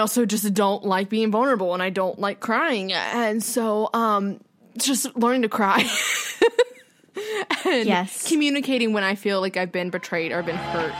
[0.00, 2.92] also just don't like being vulnerable and I don't like crying.
[2.92, 4.40] And so, um,
[4.76, 5.78] just learning to cry.
[7.64, 8.26] and Yes.
[8.28, 10.92] Communicating when I feel like I've been betrayed or been hurt.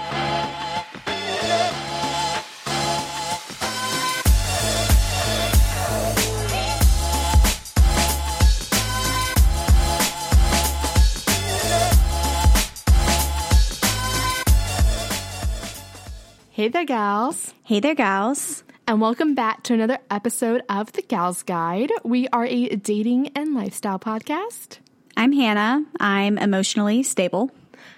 [16.52, 17.54] Hey there, gals.
[17.64, 18.64] Hey there, gals.
[18.90, 21.92] And welcome back to another episode of The Gals Guide.
[22.02, 24.78] We are a dating and lifestyle podcast.
[25.16, 25.84] I'm Hannah.
[26.00, 27.52] I'm emotionally stable.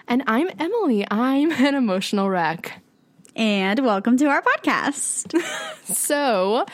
[0.07, 1.07] And I'm Emily.
[1.11, 2.83] I'm an emotional wreck.
[3.35, 5.33] And welcome to our podcast.
[5.95, 6.67] So,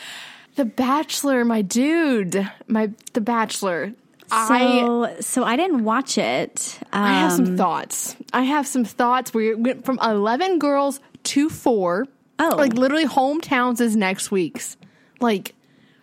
[0.55, 3.93] The Bachelor, my dude, my The Bachelor.
[4.29, 6.77] I so, so I didn't watch it.
[6.91, 8.17] Um, I have some thoughts.
[8.33, 9.33] I have some thoughts.
[9.33, 12.05] We went from 11 girls to 4.
[12.39, 12.55] Oh.
[12.57, 14.77] Like literally hometowns is next week's.
[15.19, 15.55] Like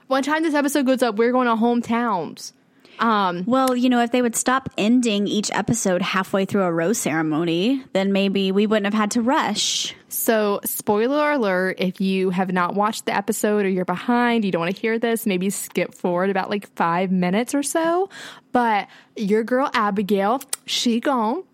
[0.06, 2.52] one time this episode goes up, we're going to hometowns.
[2.98, 6.98] Um well, you know, if they would stop ending each episode halfway through a rose
[6.98, 9.94] ceremony, then maybe we wouldn't have had to rush.
[10.08, 14.60] So, spoiler alert if you have not watched the episode or you're behind, you don't
[14.60, 18.08] want to hear this, maybe skip forward about like five minutes or so.
[18.52, 21.44] But your girl Abigail, she gone.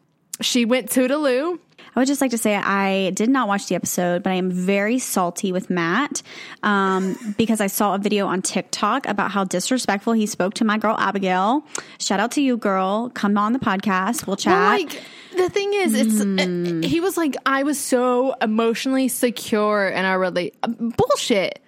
[0.41, 1.59] She went to toodaloo.
[1.95, 4.51] I would just like to say I did not watch the episode, but I am
[4.51, 6.23] very salty with Matt
[6.63, 10.79] um, because I saw a video on TikTok about how disrespectful he spoke to my
[10.79, 11.65] girl Abigail.
[11.99, 13.11] Shout out to you, girl.
[13.11, 14.27] Come on the podcast.
[14.27, 14.53] We'll chat.
[14.53, 15.03] Well, like,
[15.37, 20.19] the thing is, it's uh, he was like, I was so emotionally secure in our
[20.19, 20.55] relate.
[20.63, 21.62] Bullshit.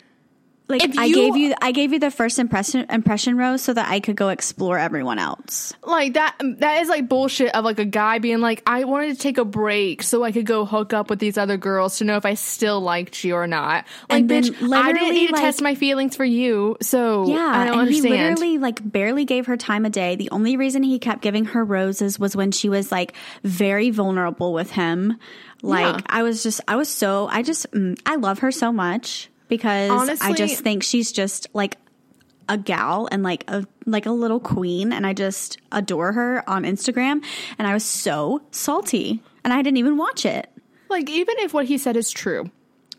[0.67, 3.89] Like if I gave you, I gave you the first impression impression rose so that
[3.91, 5.75] I could go explore everyone else.
[5.83, 9.21] Like that that is like bullshit of like a guy being like, I wanted to
[9.21, 12.17] take a break so I could go hook up with these other girls to know
[12.17, 13.85] if I still liked you or not.
[14.09, 17.37] Like, And bitch, I didn't need to like- test my feelings for you, so Yeah,
[17.55, 20.17] I don't and he literally like barely gave her time of day.
[20.17, 24.55] The only reason he kept giving her roses was when she was like very vulnerable
[24.55, 25.19] with him.
[25.63, 26.01] Like Yeah.
[26.09, 30.21] I was just, I was so, I just, mm, I love her so much because
[30.21, 31.77] I just think she's just like
[32.49, 36.65] a gal and like a like a little queen, and I just adore her on
[36.65, 37.25] Instagram.
[37.59, 40.51] And I was so salty, and I didn't even watch it.
[40.89, 42.51] like even if what he said is true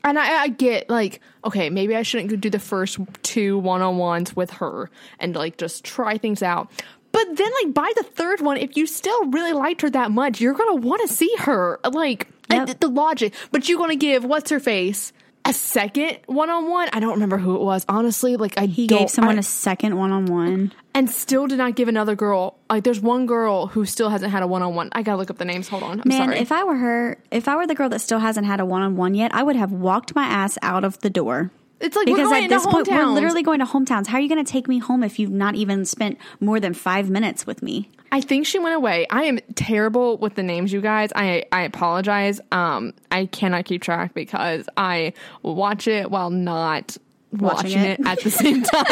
[0.03, 4.51] and I, I get like okay maybe i shouldn't do the first two one-on-ones with
[4.51, 4.89] her
[5.19, 6.69] and like just try things out
[7.11, 10.41] but then like by the third one if you still really liked her that much
[10.41, 12.79] you're gonna want to see her like Yep.
[12.79, 15.11] The logic but you're gonna give what's her face
[15.47, 19.35] a second one-on-one i don't remember who it was honestly like i He gave someone
[19.35, 20.73] I- a second one on one.
[20.93, 24.41] and still did not give another girl like there's one girl who still hasn't had
[24.43, 26.63] a one-on-one i gotta look up the names hold on i'm Man, sorry if I
[26.63, 29.13] were her, if I were the girl that still hasn't had a one on one
[29.13, 31.51] yet, I would have walked my ass out of the door.
[31.79, 34.07] it's like we're Because going at this point, we're literally going to hometowns.
[34.07, 36.73] How are you going to take me home if you've not even spent more than
[36.73, 37.89] five minutes with me?
[38.11, 39.05] I think she went away.
[39.09, 41.09] I am terrible with the names, you guys.
[41.15, 42.39] I I apologize.
[42.51, 46.97] Um, I cannot keep track because I watch it while not
[47.31, 47.99] watching, Watching it.
[47.99, 48.05] it.
[48.07, 48.85] at the same time.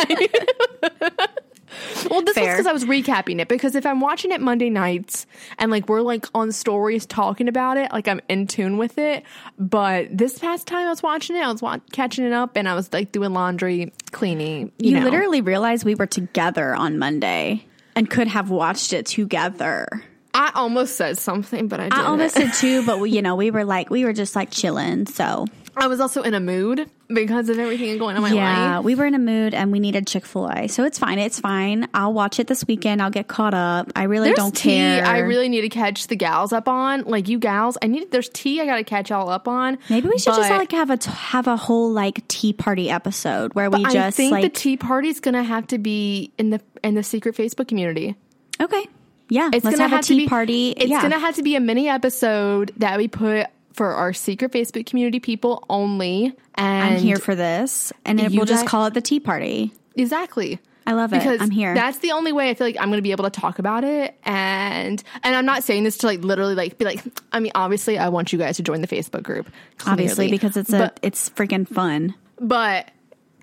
[2.10, 3.48] well, this was because I was recapping it.
[3.48, 5.26] Because if I'm watching it Monday nights
[5.58, 9.24] and like we're like on stories talking about it, like I'm in tune with it.
[9.58, 12.68] But this past time I was watching it, I was wa- catching it up, and
[12.68, 14.72] I was like doing laundry, cleaning.
[14.78, 15.06] You, You know.
[15.06, 19.88] literally realized we were together on Monday and could have watched it together.
[20.34, 22.00] I almost said something, but I didn't.
[22.00, 24.50] I almost did too, but we, you know, we were like, we were just like
[24.50, 25.06] chilling.
[25.06, 25.46] So
[25.76, 28.36] I was also in a mood because of everything going on in my life.
[28.36, 28.86] yeah, life.
[28.86, 30.68] we were in a mood and we needed Chick Fil A.
[30.68, 31.20] So it's fine.
[31.20, 31.88] It's fine.
[31.94, 33.02] I'll watch it this weekend.
[33.02, 33.92] I'll get caught up.
[33.96, 35.06] I really There's don't tea care.
[35.06, 37.04] I really need to catch the gals up on.
[37.04, 39.78] Like you gals, I need there's tea I got to catch y'all up on.
[39.90, 43.70] Maybe we should just like have a have a whole like tea party episode where
[43.70, 43.96] we just.
[43.96, 47.36] I think the like tea party's gonna have to be in the in the secret
[47.36, 48.16] Facebook community.
[48.62, 48.86] okay,
[49.30, 50.72] yeah, It's let's gonna have a tea be, party.
[50.72, 51.02] It's yeah.
[51.02, 55.20] gonna have to be a mini episode that we put for our secret Facebook community
[55.20, 56.36] people only.
[56.56, 59.74] And I'm here for this, and it, we'll just call it the tea party.
[59.96, 60.60] exactly.
[60.86, 61.20] I love it.
[61.20, 61.74] because I'm here.
[61.74, 63.84] That's the only way I feel like I'm going to be able to talk about
[63.86, 67.02] it, and and I'm not saying this to like literally like be like.
[67.32, 69.50] I mean, obviously, I want you guys to join the Facebook group,
[69.86, 72.16] Obviously, because it's a but, it's freaking fun.
[72.40, 72.92] but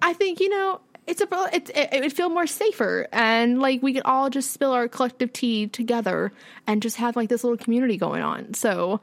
[0.02, 3.82] I think you know it's a it's, it, it would feel more safer, and like
[3.82, 6.32] we could all just spill our collective tea together
[6.66, 8.52] and just have like this little community going on.
[8.54, 9.00] So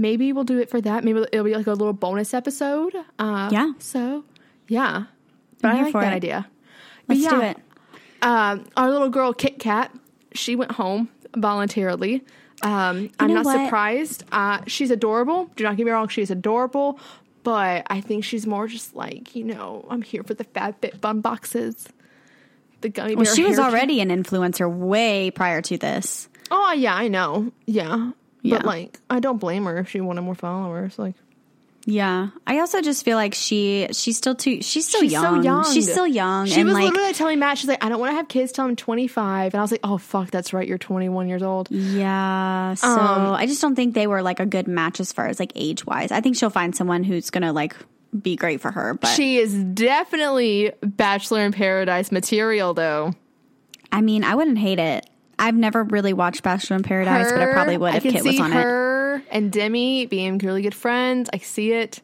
[0.00, 1.04] maybe we'll do it for that.
[1.04, 2.94] Maybe it'll be like a little bonus episode.
[3.18, 3.72] Uh, Yeah.
[3.78, 4.24] So
[4.68, 5.04] yeah,
[5.62, 6.16] but I here like that it.
[6.16, 6.46] idea.
[7.06, 7.56] But Let's do yeah, it.
[8.22, 9.90] um, our little girl Kit Kat,
[10.32, 12.24] she went home voluntarily.
[12.62, 13.64] Um, I'm not what?
[13.64, 14.24] surprised.
[14.32, 15.50] Uh, she's adorable.
[15.56, 16.98] Do not get me wrong; she's adorable.
[17.42, 21.86] but I think she's more just like, you know, I'm here for the FabFitFun boxes.
[22.80, 26.28] The gummy Well, she was already an influencer way prior to this.
[26.50, 27.52] Oh yeah, I know.
[27.66, 28.12] Yeah.
[28.44, 28.58] Yeah.
[28.58, 30.98] But like I don't blame her if she wanted more followers.
[30.98, 31.14] Like
[31.86, 35.22] Yeah, I also just feel like she she's still too she's still she's young.
[35.36, 35.64] so young.
[35.72, 38.16] She's still young, She was like literally telling Matt, she's like, I don't want to
[38.16, 39.54] have kids till I'm 25.
[39.54, 41.70] And I was like, oh fuck, that's right, you're 21 years old.
[41.70, 42.74] yeah.
[42.74, 45.40] So Um, I just don't think they were like a good match as far as
[45.40, 46.12] like age wise.
[46.12, 47.74] I think she'll find someone who's gonna like
[48.22, 48.94] be great for her.
[48.94, 53.14] But She is definitely Bachelor in Paradise material, though.
[53.90, 55.08] I mean, I wouldn't hate it.
[55.38, 58.40] I've never really watched Bachelor in Paradise, but I probably would I if Kit was
[58.40, 58.54] on it.
[58.54, 61.28] her and Demi being really good friends.
[61.32, 62.00] I see it.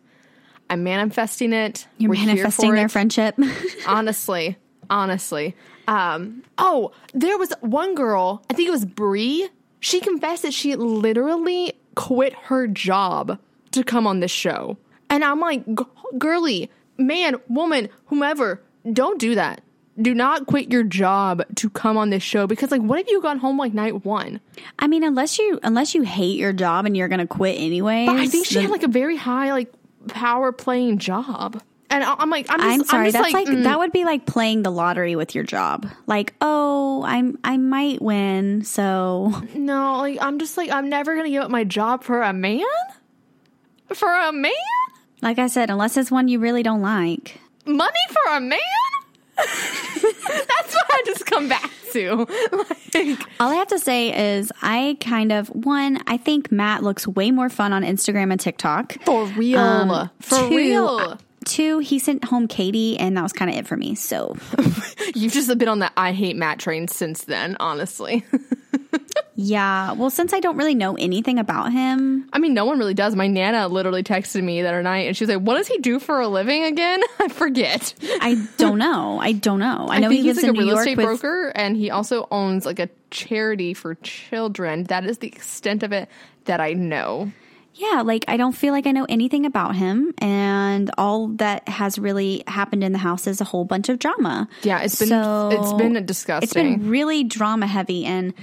[0.69, 1.87] I'm manifesting it.
[1.99, 2.91] You're We're manifesting their it.
[2.91, 3.37] friendship.
[3.87, 4.57] honestly,
[4.89, 5.57] honestly.
[5.89, 8.45] Um, oh, there was one girl.
[8.51, 9.49] I think it was Bri.
[9.81, 13.39] She confessed that she literally quit her job
[13.73, 14.77] to come on this show,
[15.09, 15.85] and I'm like, "G-
[16.19, 18.63] girly, man, woman, whomever,
[18.93, 19.63] don't do that.
[20.01, 23.21] Do not quit your job to come on this show because, like, what if you
[23.21, 24.41] got home like night one?
[24.79, 28.07] I mean, unless you unless you hate your job and you're gonna quit anyway.
[28.09, 29.73] I think she had like a very high like
[30.09, 31.61] power playing job,
[31.91, 33.07] and I'm like, I'm, just, I'm sorry.
[33.11, 33.65] just that's like, mm.
[33.65, 35.89] that would be like playing the lottery with your job.
[36.07, 41.31] Like, oh, I'm I might win, so No, like I'm just like I'm never gonna
[41.31, 42.65] give up my job for a man.
[43.93, 44.53] For a man,
[45.21, 47.41] like I said, unless it's one you really don't like.
[47.67, 48.61] money for a man.
[50.03, 52.27] That's what I just come back to.
[52.93, 56.03] Like, All I have to say is, I kind of one.
[56.09, 58.97] I think Matt looks way more fun on Instagram and TikTok.
[59.05, 61.19] for real, Um, for two- real.
[61.47, 63.95] Two, he sent home Katie, and that was kind of it for me.
[63.95, 64.37] So,
[65.15, 67.57] You've just been on that I hate Matt train since then.
[67.59, 68.25] Honestly,
[69.35, 69.93] yeah.
[69.93, 73.17] Well, since I don't really know anything about him, I mean, no one really does.
[73.17, 75.79] My nana literally texted me that other night, and she was like, "What does he
[75.79, 77.95] do for a living again?" I forget.
[78.21, 79.19] I don't know.
[79.19, 79.89] I don't know.
[79.91, 81.77] I know think he he's like in a New real York estate with broker, and
[81.77, 84.85] he also owns like a charity for children.
[84.85, 86.09] That is the extent of it
[86.45, 87.33] that I know.
[87.75, 91.99] Yeah, like I don't feel like I know anything about him, and all that has
[91.99, 94.49] really happened in the house is a whole bunch of drama.
[94.63, 96.79] Yeah, it's been So, it's been It's disgusting.
[96.79, 98.35] been really drama heavy, and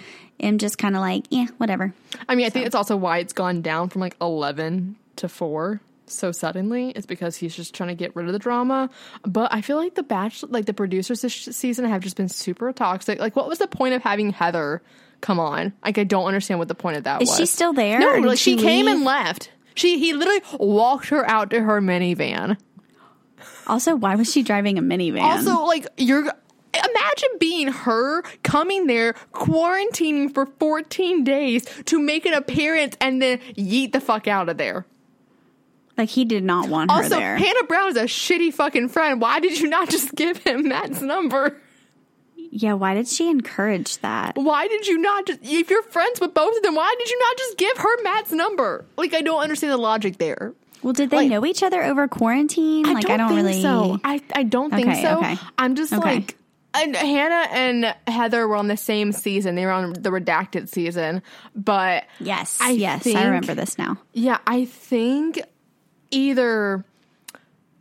[0.42, 1.94] I'm just kind of like, yeah, whatever.
[2.28, 5.82] I mean, I think it's also why it's gone down from like eleven to four
[6.10, 6.92] so suddenly.
[6.92, 8.90] It's because he's just trying to get rid of the drama.
[9.24, 12.72] But I feel like the batch, like the producers this season, have just been super
[12.72, 13.20] toxic.
[13.20, 14.82] Like, what was the point of having Heather
[15.22, 15.74] come on?
[15.84, 17.40] Like, I don't understand what the point of that Is was.
[17.40, 18.00] Is she still there?
[18.00, 18.96] No, Or did like she, came leave?
[18.96, 19.52] and left.
[19.76, 22.58] She he literally walked her out to her minivan.
[23.68, 25.22] Also, why was she driving a minivan?
[25.22, 32.34] Also, like you're imagine being her coming there quarantining for 14 days to make an
[32.34, 34.86] appearance and then yeet the fuck out of there.
[35.98, 37.36] like he did not want her Also, there.
[37.38, 39.20] Hannah Brown is a shitty fucking friend.
[39.22, 41.60] Why did you not just give him Matt's number?
[42.52, 44.36] Yeah, why did she encourage that?
[44.36, 47.20] Why did you not just if you're friends with both of them, why did you
[47.20, 48.86] not just give her Matt's number?
[48.98, 50.54] Like I don't understand the logic there.
[50.84, 52.86] Well, did they like- know each other over quarantine?
[52.88, 53.62] I like don't I don't think really.
[53.62, 54.00] so.
[54.04, 55.18] I, I don't think Okay, so.
[55.20, 55.38] okay.
[55.58, 56.16] I'm just Okay.
[56.16, 56.38] like
[56.74, 59.56] and Hannah and Heather were on the same season.
[59.56, 61.24] They were on the redacted season.
[61.56, 63.98] But Yes, I yes, think- I remember this now.
[64.14, 65.42] yeah, I think
[66.12, 66.86] either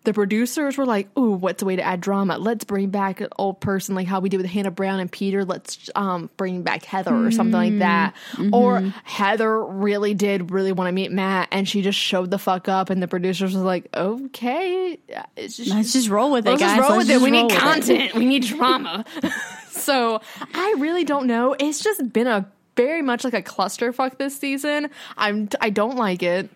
[0.06, 2.38] the producers were like, "Ooh, what's a way to add drama?
[2.38, 5.10] Let's bring back oh, an old person like how we did with Hannah Brown and
[5.10, 5.44] Peter.
[5.44, 8.54] Let's um bring back Heather or something like that." Mm-hmm.
[8.54, 8.90] Or mm-hmm.
[9.02, 12.88] Heather really did really want to meet Matt, and she just showed the fuck up,
[12.88, 16.62] and the producers was like, "Okay, uh, it's just, Let's just roll with it, Let's
[16.62, 16.76] guys.
[16.76, 17.22] just roll Let's with it.
[17.22, 17.60] We need roll with it.
[17.60, 18.14] content.
[18.14, 19.04] We need drama.
[19.70, 20.20] so
[20.54, 21.56] I really don't know.
[21.58, 24.90] It's just been a very much like a clusterfuck this season.
[25.16, 26.48] I'm I don't like it.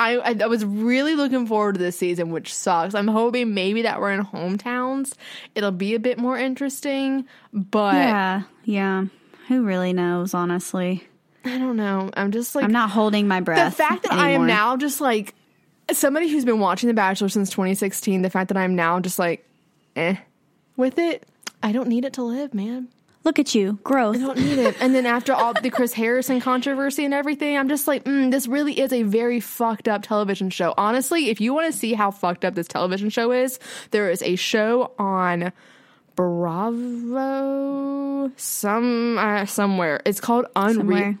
[0.00, 2.94] I, I I was really looking forward to this season, which sucks.
[2.94, 5.12] I'm hoping maybe that we're in hometowns.
[5.54, 9.04] It'll be a bit more interesting, but Yeah, yeah.
[9.48, 10.34] Who really knows?
[10.34, 11.06] Honestly,
[11.44, 12.10] I don't know.
[12.14, 13.76] I'm just like I'm not holding my breath.
[13.76, 15.34] the fact that I am now just like
[15.92, 18.22] somebody who's been watching The Bachelor since 2016.
[18.22, 19.46] The fact that I'm now just like,
[19.96, 20.16] eh,
[20.76, 21.26] with it.
[21.62, 22.88] I don't need it to live, man.
[23.24, 24.16] Look at you, growth.
[24.16, 24.76] I don't need it.
[24.80, 28.48] And then after all the Chris Harrison controversy and everything, I'm just like, mm, this
[28.48, 30.74] really is a very fucked up television show.
[30.76, 33.60] Honestly, if you want to see how fucked up this television show is,
[33.92, 35.52] there is a show on
[36.16, 37.12] Bravo,
[38.36, 40.00] some uh, somewhere.
[40.04, 40.76] It's called Unreal.
[40.78, 41.18] Somewhere.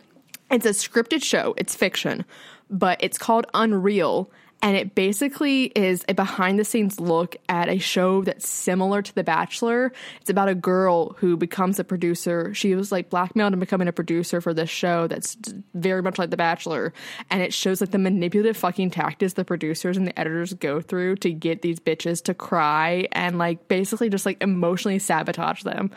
[0.50, 1.54] It's a scripted show.
[1.56, 2.24] It's fiction,
[2.68, 4.28] but it's called Unreal.
[4.62, 9.14] And it basically is a behind the scenes look at a show that's similar to
[9.14, 9.92] The Bachelor.
[10.20, 12.54] It's about a girl who becomes a producer.
[12.54, 15.36] She was like blackmailed into becoming a producer for this show that's
[15.74, 16.92] very much like The Bachelor,
[17.28, 21.16] and it shows like the manipulative fucking tactics the producers and the editors go through
[21.16, 25.90] to get these bitches to cry and like basically just like emotionally sabotage them.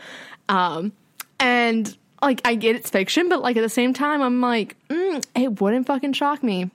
[0.49, 0.91] Um,
[1.39, 5.23] and like I get it's fiction, but like at the same time, I'm like, mm,
[5.35, 6.71] it wouldn't fucking shock me.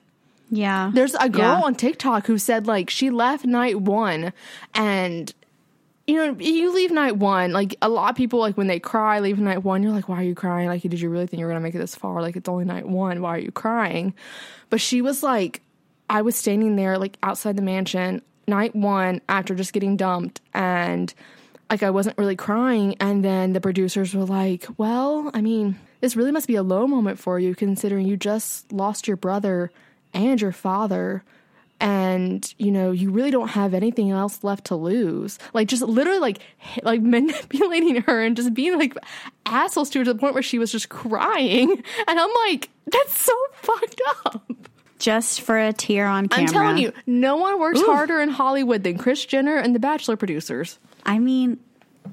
[0.51, 0.91] Yeah.
[0.93, 1.61] There's a girl Yeah.
[1.61, 4.33] on TikTok who said like she left night one
[4.75, 5.33] and
[6.07, 9.19] you know, you leave night one, like a lot of people like when they cry,
[9.19, 10.67] leave night one, you're like, why are you crying?
[10.67, 12.21] Like, did you really think you were gonna make it this far?
[12.21, 14.13] Like it's only night one, why are you crying?
[14.69, 15.61] But she was like,
[16.09, 21.13] I was standing there like outside the mansion, night one, after just getting dumped and
[21.69, 26.17] like I wasn't really crying and then the producers were like, Well, I mean, this
[26.17, 29.71] really must be a low moment for you considering you just lost your brother
[30.13, 31.23] and your father
[31.79, 35.39] and you know you really don't have anything else left to lose.
[35.53, 36.39] Like just literally like
[36.83, 38.95] like manipulating her and just being like
[39.45, 41.83] assholes to her to the point where she was just crying.
[42.07, 44.43] And i'm like that's so fucked up.
[44.99, 46.47] Just for a tear on camera.
[46.47, 50.15] i'm telling you no one works harder in hollywood than kris jenner and the bachelor
[50.15, 50.77] producers.
[51.05, 51.59] I mean,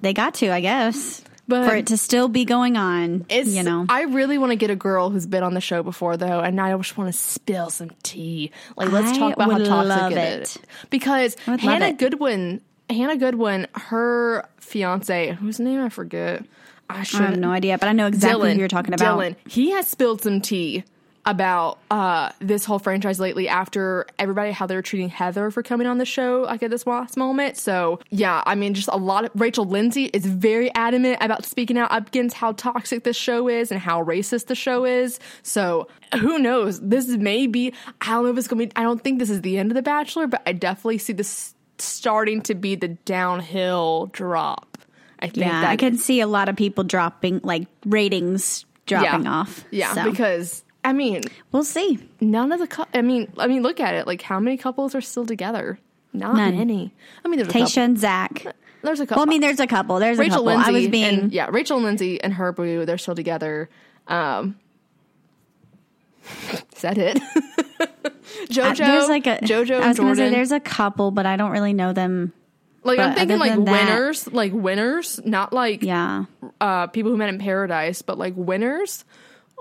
[0.00, 1.22] they got to, I guess.
[1.48, 3.86] But- for it to still be going on, It's, you know.
[3.88, 6.60] I really want to get a girl who's been on the show before, though, and
[6.60, 8.52] I just want to spill some tea.
[8.76, 10.58] Like, let's I talk about how toxic it is.
[10.90, 11.92] Because I would love Hannah.
[11.94, 16.44] Godwin, Hannah Godwin, her fiance, whose name I forget,
[16.90, 19.18] I should I have no idea, but I know exactly Dylan, who you're talking about.
[19.18, 20.84] Dylan, he has spilled some tea
[21.28, 25.86] about uh, this whole franchise lately after everybody how they were treating Heather for coming
[25.86, 27.58] on the show like at this last moment.
[27.58, 31.76] So yeah, I mean just a lot of Rachel Lindsay is very adamant about speaking
[31.76, 35.20] out up against how toxic this show is and how racist the show is.
[35.42, 36.80] So who knows?
[36.80, 39.42] This is maybe I don't know if it's gonna be I don't think this is
[39.42, 44.06] the end of The Bachelor, but I definitely see this starting to be the downhill
[44.12, 44.78] drop.
[45.18, 49.32] I think Yeah, I can see a lot of people dropping, like ratings dropping yeah.
[49.32, 49.64] off.
[49.70, 51.98] Yeah, So, because I mean, we'll see.
[52.20, 52.86] none of the.
[52.94, 54.06] I mean, I mean, look at it.
[54.06, 55.78] Like, how many couples are still together?
[56.12, 56.56] Not None.
[56.56, 56.94] many.
[57.24, 58.46] I mean, there's a and Zach.
[58.82, 59.20] There's a couple.
[59.20, 59.98] Well, I mean, there's a couple.
[59.98, 60.46] There's a Rachel couple.
[60.46, 60.68] Lindsay.
[60.68, 62.86] I was being and, yeah, Rachel and Lindsay and her boo.
[62.86, 63.68] They're still together.
[64.06, 64.56] Um,
[66.74, 67.18] is that it?
[68.50, 68.70] JoJo.
[68.70, 70.32] Uh, there's like a JoJo I was say Jordan.
[70.32, 72.32] there's a couple, but I don't really know them.
[72.84, 76.24] like I'm thinking like than that- winners, like winners, not like Yeah,
[76.60, 79.04] uh, people who met in paradise, but like winners.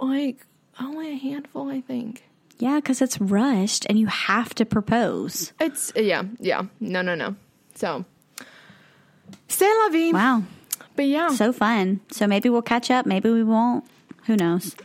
[0.02, 0.46] Like
[0.80, 2.24] only a handful, I think.
[2.60, 5.54] yeah, because it's rushed and you have to propose.
[5.60, 6.64] It's yeah, yeah.
[6.80, 7.36] No, no, no.
[7.76, 8.06] So,
[9.48, 10.12] c'est la vie.
[10.12, 10.44] Wow,
[10.96, 12.00] But yeah, so fun.
[12.12, 13.06] So maybe we'll catch up.
[13.06, 13.84] Maybe we won't.
[14.26, 14.76] Who knows?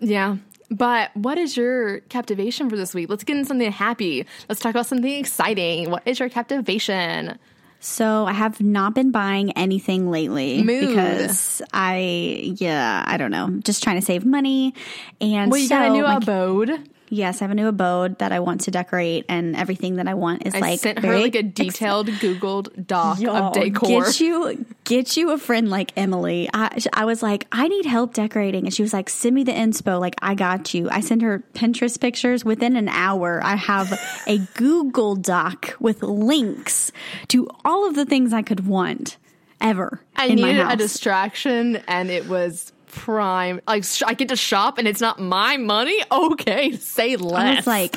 [0.00, 0.36] yeah.
[0.70, 3.08] But what is your captivation for this week?
[3.08, 4.26] Let's get into something happy.
[4.48, 5.90] Let's talk about something exciting.
[5.90, 7.38] What is your captivation?
[7.86, 10.88] So I have not been buying anything lately Mood.
[10.88, 14.72] because I, yeah, I don't know, just trying to save money.
[15.20, 16.70] And Well, you so got a new my- abode.
[17.14, 20.14] Yes, I have a new abode that I want to decorate, and everything that I
[20.14, 23.88] want is I like sent her like a detailed Googled doc Y'all, of decor.
[23.88, 26.48] Get you, get you a friend like Emily.
[26.52, 29.52] I, I was like, I need help decorating, and she was like, send me the
[29.52, 30.00] inspo.
[30.00, 30.90] Like, I got you.
[30.90, 32.44] I sent her Pinterest pictures.
[32.44, 36.92] Within an hour, I have a Google Doc with links
[37.28, 39.16] to all of the things I could want
[39.60, 43.60] ever I in my needed a distraction, and it was prime.
[43.66, 45.98] Like sh- I get to shop, and it's not my money.
[46.10, 47.42] Okay, say less.
[47.42, 47.96] I was like.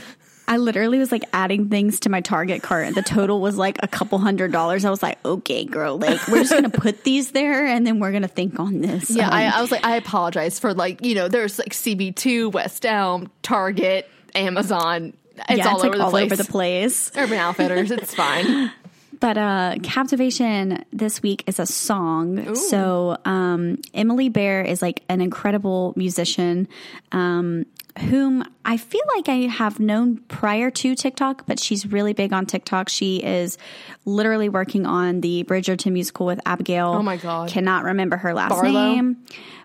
[0.49, 2.95] I literally was like adding things to my Target cart.
[2.95, 4.85] The total was like a couple hundred dollars.
[4.85, 8.13] I was like, okay, girl, like we're just gonna put these there and then we're
[8.13, 9.09] gonna think on this.
[9.09, 12.53] Yeah, Um, I, I was like, I apologize for like, you know, there's like CB2,
[12.53, 15.11] West Elm, Target, Amazon.
[15.49, 17.11] It's yeah, all it's over like the all over the place.
[17.17, 18.71] Urban Outfitters, it's fine.
[19.19, 22.55] But uh captivation this week is a song.
[22.55, 26.67] So um Emily Bear is like an incredible musician
[27.11, 27.65] um
[27.97, 32.45] whom I feel like I have known prior to TikTok, but she's really big on
[32.45, 32.89] TikTok.
[32.89, 33.57] She is
[34.05, 36.89] literally working on the Bridgerton musical with Abigail.
[36.89, 37.49] Oh my God.
[37.49, 38.71] Cannot remember her last Barlow?
[38.71, 39.17] name.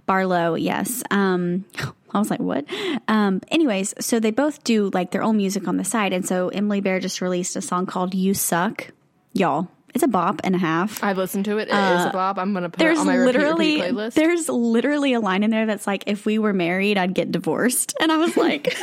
[0.06, 1.02] Barlow, yes.
[1.10, 1.64] Um
[2.14, 2.66] I was like, what?
[3.08, 6.12] Um, anyways, so they both do like their own music on the side.
[6.12, 8.88] And so Emily Bear just released a song called You Suck.
[9.32, 11.02] Y'all, it's a bop and a half.
[11.04, 11.68] I've listened to it.
[11.68, 12.38] It is a uh, bob.
[12.38, 14.14] I'm going to put it There's on my repeat, literally repeat playlist.
[14.14, 17.94] there's literally a line in there that's like, if we were married, I'd get divorced.
[18.00, 18.74] And I was like,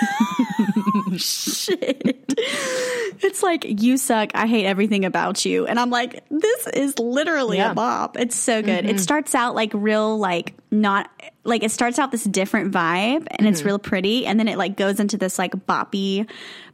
[1.18, 2.26] shit.
[3.22, 4.32] It's like, you suck.
[4.36, 5.66] I hate everything about you.
[5.66, 7.72] And I'm like, this is literally Yeah.
[7.72, 8.18] a bop.
[8.18, 8.86] It's so good.
[8.86, 8.98] It mm-hmm.
[8.98, 11.10] starts out like real, like not
[11.44, 13.68] like it starts out this different vibe and it's mm-hmm.
[13.70, 14.28] real pretty.
[14.28, 16.30] And then it like goes into this like boppy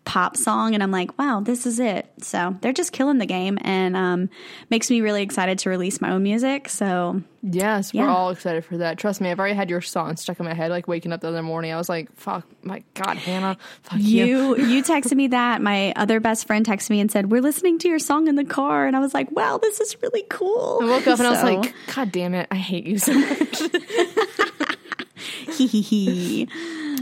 [0.06, 2.08] pop song, and I'm like, wow, this is it.
[2.22, 4.30] So they're just killing the game, and um,
[4.70, 6.70] makes me really excited to release my own music.
[6.70, 8.04] So Yes, Yeah.
[8.06, 8.98] we're all excited for that.
[8.98, 10.72] Trust me, I've already had your song stuck in my head.
[10.72, 14.26] Like waking up the other morning, I was like, "Fuck, my God, Hannah, fuck you."
[14.26, 15.62] you you texted me that.
[15.62, 18.46] My other best friend texted me and said, "We're listening to your song in the
[18.46, 20.80] car," and I was like, wow, this is really cool.
[20.82, 23.62] I woke up and I was like, "God damn it, I hate you so much."
[25.56, 26.48] hee hee hee.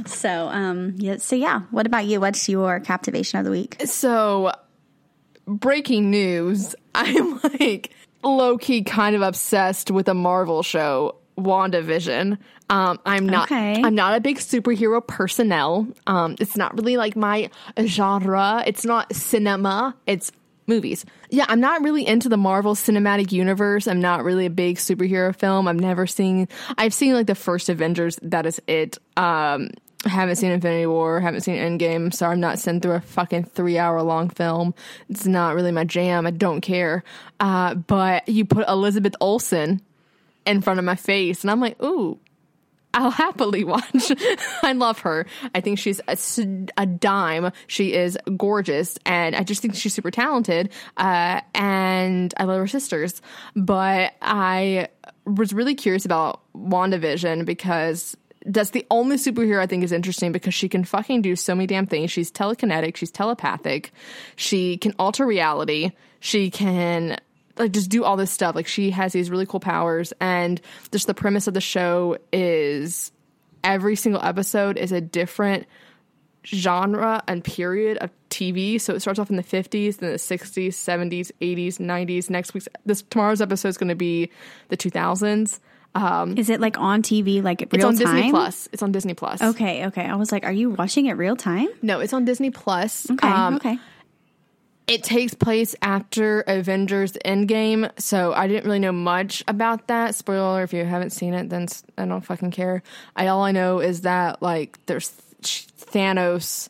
[0.06, 1.18] So, um, yeah.
[1.18, 1.62] So, yeah.
[1.72, 2.20] What about you?
[2.20, 3.82] What's your captivation of the week?
[3.86, 4.52] so,
[5.46, 7.92] breaking news: I'm like
[8.24, 12.38] low key kind of obsessed with a Marvel show, WandaVision.
[12.70, 13.52] Um, I'm not.
[13.52, 13.82] Okay.
[13.84, 15.88] I'm not a big superhero personnel.
[16.08, 17.50] Um, it's not really like my
[17.86, 18.64] genre.
[18.66, 19.96] It's not cinema.
[20.08, 20.32] It's
[20.68, 21.06] movies.
[21.30, 23.88] Yeah, I'm not really into the Marvel Cinematic Universe.
[23.88, 25.68] I'm not really a big superhero film.
[25.68, 26.48] I've never seen.
[26.78, 28.18] I've seen like the first Avengers.
[28.22, 28.98] That is it.
[29.18, 29.70] Um,
[30.06, 31.20] I haven't seen Infinity War.
[31.20, 32.14] Haven't seen Endgame.
[32.14, 34.74] So I'm not sitting through a fucking three hour long film.
[35.10, 36.28] It's not really my jam.
[36.28, 37.04] I don't care.
[37.40, 39.82] Uh, but you put Elizabeth Olsen
[40.46, 42.20] in front of my face, and I'm like, ooh,
[42.94, 44.12] I'll happily watch.
[44.64, 45.26] I love her.
[45.56, 47.52] I think she's a dime.
[47.68, 50.70] She is gorgeous, and I just think she's super talented.
[50.98, 53.22] Uh, and I love her sisters.
[53.56, 54.90] But I
[55.26, 60.54] was really curious about WandaVision because that's the only superhero I think is interesting because
[60.54, 62.12] she can fucking do so many damn things.
[62.12, 63.92] She's telekinetic, she's telepathic,
[64.36, 67.18] she can alter reality, she can
[67.58, 68.56] like just do all this stuff.
[68.56, 70.60] Like she has these really cool powers, and
[70.92, 73.12] just the premise of the show is
[73.64, 75.66] every single episode is a different
[76.46, 78.80] genre and period of TV.
[78.80, 82.30] So it starts off in the 50s, then the 60s, 70s, 80s, 90s.
[82.30, 84.30] Next week's this tomorrow's episode is going to be
[84.70, 85.60] the 2000s.
[85.96, 88.16] Is it like on TV, like It's real on time?
[88.16, 88.70] Disney Plus.
[88.74, 89.42] It's on Disney Plus.
[89.42, 90.06] Okay, okay.
[90.06, 91.68] I was like, are you watching it real time?
[91.82, 93.10] No, it's on Disney Plus.
[93.12, 93.78] Okay, Um, okay.
[94.86, 100.14] It takes place after Avengers Endgame, so I didn't really know much about that.
[100.14, 102.84] Spoiler: if you haven't seen it, then I don't fucking care.
[103.16, 105.10] I all I know is that like there's
[105.42, 106.68] Thanos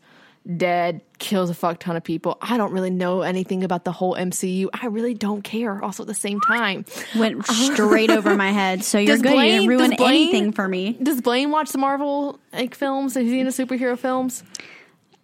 [0.58, 2.38] dead, kills a fuck ton of people.
[2.42, 4.68] I don't really know anything about the whole MCU.
[4.74, 5.82] I really don't care.
[5.84, 6.86] Also, at the same time,
[7.16, 8.84] Went straight over my head.
[8.84, 9.34] So you're Does good.
[9.36, 10.94] you didn't ruin Blaine- anything for me.
[11.02, 13.14] does Blaine watch the Marvel like films?
[13.16, 14.44] Has he the superhero films?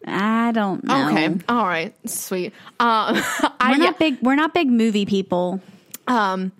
[0.05, 1.10] I don't know.
[1.10, 2.53] Okay, all right, sweet.
[2.79, 3.21] Um, We're
[3.60, 3.77] I, yeah.
[3.77, 4.17] not big.
[4.21, 5.62] We're not big movie people.
[6.08, 6.53] um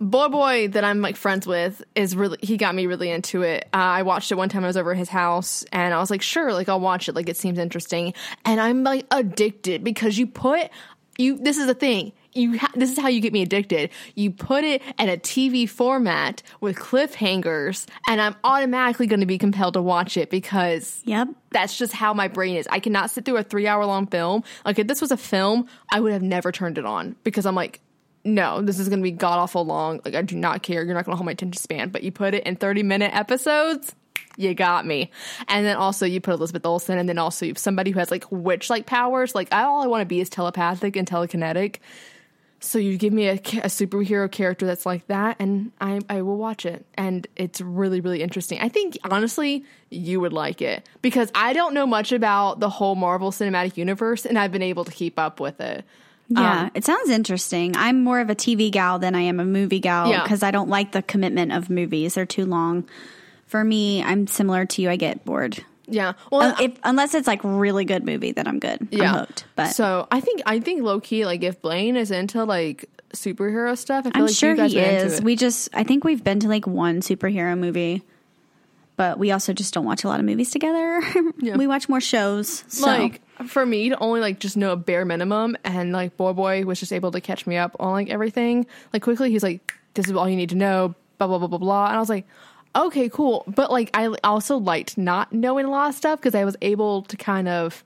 [0.00, 3.64] boy boy that i'm like friends with is really he got me really into it
[3.72, 6.10] uh, i watched it one time i was over at his house and i was
[6.10, 8.12] like sure like i'll watch it like it seems interesting
[8.44, 10.68] and i'm like addicted because you put
[11.16, 14.28] you this is the thing you ha- this is how you get me addicted you
[14.32, 19.74] put it in a tv format with cliffhangers and i'm automatically going to be compelled
[19.74, 21.28] to watch it because Yep.
[21.50, 22.66] that's just how my brain is.
[22.70, 24.42] I cannot sit through a three hour long film.
[24.64, 27.54] Like if this was a film, I would have never turned it on because I'm
[27.54, 27.80] like,
[28.24, 30.00] no, this is going to be god awful long.
[30.04, 30.82] Like I do not care.
[30.84, 31.90] You're not going to hold my attention span.
[31.90, 33.94] But you put it in 30 minute episodes.
[34.36, 35.10] You got me.
[35.46, 38.70] And then also you put Elizabeth Olsen, and then also somebody who has like witch
[38.70, 39.34] like powers.
[39.34, 41.76] Like I, all I want to be is telepathic and telekinetic.
[42.60, 46.38] So you give me a, a superhero character that's like that, and I I will
[46.38, 48.58] watch it, and it's really really interesting.
[48.60, 52.94] I think honestly you would like it because I don't know much about the whole
[52.94, 55.84] Marvel Cinematic Universe, and I've been able to keep up with it.
[56.28, 57.76] Yeah, Um, it sounds interesting.
[57.76, 60.22] I'm more of a TV gal than I am a movie gal Yeah.
[60.22, 62.14] because I don't like the commitment of movies.
[62.14, 62.84] They're too long.
[63.46, 64.88] For me, I'm similar to you.
[64.90, 65.62] I get bored.
[65.86, 68.88] Yeah, well, if, unless it's like really good movie, then I'm good.
[68.90, 69.44] yeah, I'm hooked.
[69.54, 73.76] But so I think I think low key like if Blaine is into like superhero
[73.76, 75.20] stuff, I feel I'm like sure you guys he is.
[75.22, 78.02] We just, I think we've been to like one superhero movie,
[78.96, 81.02] but we also just don't watch a lot of movies together.
[81.40, 82.64] we watch more shows.
[82.68, 82.86] So.
[82.86, 86.64] like for me to only like just know a bare minimum and like boy boy
[86.64, 90.06] was just able to catch me up on like everything like quickly he's like this
[90.06, 92.26] is all you need to know blah blah blah blah blah and i was like
[92.76, 96.44] okay cool but like i also liked not knowing a lot of stuff because i
[96.44, 97.82] was able to kind of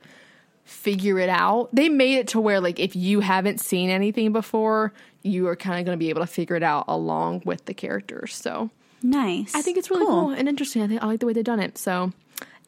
[0.64, 4.92] figure it out they made it to where like if you haven't seen anything before
[5.22, 7.72] you are kind of going to be able to figure it out along with the
[7.72, 8.70] characters so
[9.02, 9.54] nice.
[9.54, 10.82] I think it's really cool, and interesting.
[10.82, 11.78] I think I like the way they've done it.
[11.78, 12.12] So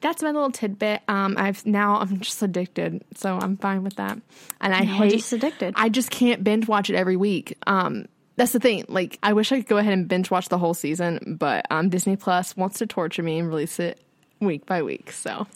[0.00, 1.02] that's my little tidbit.
[1.08, 4.18] Um, I've now I'm just addicted, so I'm fine with that.
[4.60, 5.74] And I we're hate just addicted.
[5.76, 7.56] I just can't binge watch it every week.
[7.66, 8.86] Um, that's the thing.
[8.88, 11.88] Like I wish I could go ahead and binge watch the whole season, but um,
[11.90, 14.00] Disney Plus wants to torture me and release it
[14.40, 15.12] week by week.
[15.12, 15.46] So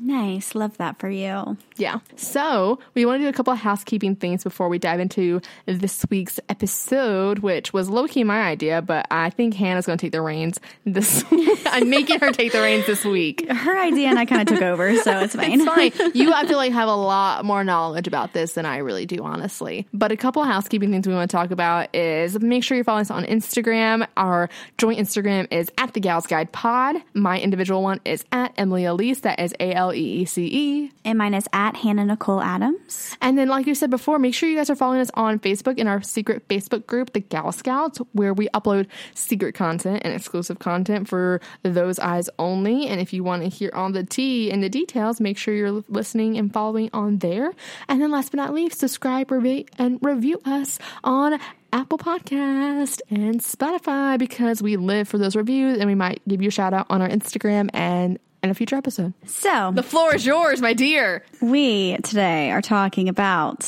[0.00, 0.54] Nice.
[0.54, 1.56] Love that for you.
[1.76, 2.00] Yeah.
[2.16, 6.04] So we want to do a couple of housekeeping things before we dive into this
[6.10, 10.12] week's episode, which was low key my idea, but I think Hannah's going to take
[10.12, 11.24] the reins this.
[11.66, 13.48] I'm making her take the reins this week.
[13.48, 15.60] Her idea and I kind of took over, so it's fine.
[15.60, 15.92] It's fine.
[16.14, 19.22] You, I feel like, have a lot more knowledge about this than I really do,
[19.24, 19.86] honestly.
[19.92, 22.84] But a couple of housekeeping things we want to talk about is make sure you
[22.84, 24.06] follow us on Instagram.
[24.16, 26.96] Our joint Instagram is at the Gals Guide Pod.
[27.14, 29.22] My individual one is at Emily Aleece.
[29.22, 30.92] That is A L E E C E.
[31.04, 33.16] And mine is at Hannah Nicole Adams.
[33.20, 35.78] And then, like you said before, make sure you guys are following us on Facebook
[35.78, 40.58] in our secret Facebook group, the Gal Scouts, where we upload secret content and exclusive
[40.58, 42.86] content for those eyes only.
[42.86, 45.82] And if you want to hear all the tea and the details, make sure you're
[45.88, 47.52] listening and following on there.
[47.88, 51.38] And then, last but not least, subscribe, review, and review us on
[51.74, 56.46] Apple Podcast and Spotify because we live for those reviews and we might give you
[56.46, 59.12] a shout out on our Instagram and in a future episode.
[59.26, 61.24] So, The floor is yours, my dear.
[61.40, 63.60] we today are talking about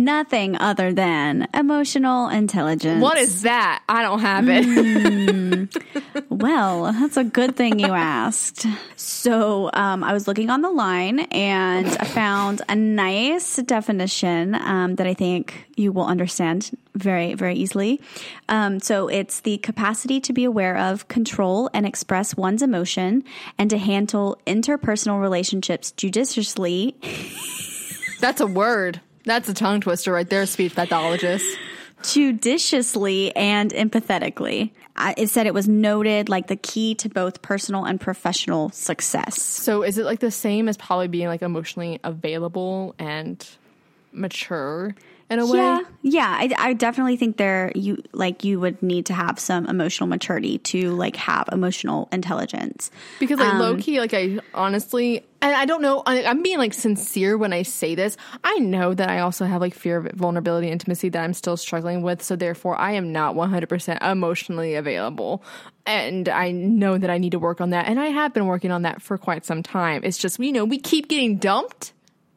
[0.00, 3.02] nothing other than emotional intelligence.
[3.02, 3.82] What is that?
[3.88, 5.68] I don't have it.
[6.40, 8.64] Well, that's a good thing you asked.
[8.96, 14.94] So, um, I was looking on the line and I found a nice definition um,
[14.94, 18.00] that I think you will understand very, very easily.
[18.48, 23.22] Um, so, it's the capacity to be aware of, control, and express one's emotion,
[23.58, 26.96] and to handle interpersonal relationships judiciously.
[28.20, 29.02] That's a word.
[29.24, 31.44] That's a tongue twister right there, speech pathologist.
[32.02, 34.70] judiciously and empathetically.
[34.96, 39.40] I, it said it was noted like the key to both personal and professional success.
[39.40, 43.46] So is it like the same as probably being like emotionally available and
[44.12, 44.94] mature
[45.30, 45.58] in a way?
[45.58, 49.66] Yeah, yeah, I, I definitely think there you like you would need to have some
[49.66, 52.90] emotional maturity to like have emotional intelligence.
[53.20, 56.74] Because like um, low key, like I honestly, and I don't know, I'm being like
[56.74, 58.16] sincere when I say this.
[58.44, 62.02] I know that I also have like fear of vulnerability, intimacy that I'm still struggling
[62.02, 62.22] with.
[62.22, 65.42] So therefore, I am not 100% emotionally available.
[65.86, 67.86] And I know that I need to work on that.
[67.86, 70.02] And I have been working on that for quite some time.
[70.04, 71.92] It's just, you know, we keep getting dumped.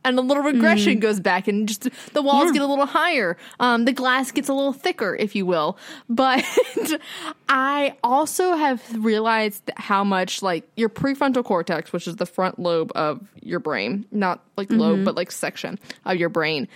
[0.05, 2.53] And a little regression goes back, and just the walls Yeah.
[2.53, 3.37] get a little higher.
[3.59, 5.77] Um, the glass gets a little thicker, if you will.
[6.09, 6.43] But
[7.49, 12.91] I also have realized how much like your prefrontal cortex, which is the front lobe
[12.95, 16.67] of your brain, not like lobe, but like section of your brain,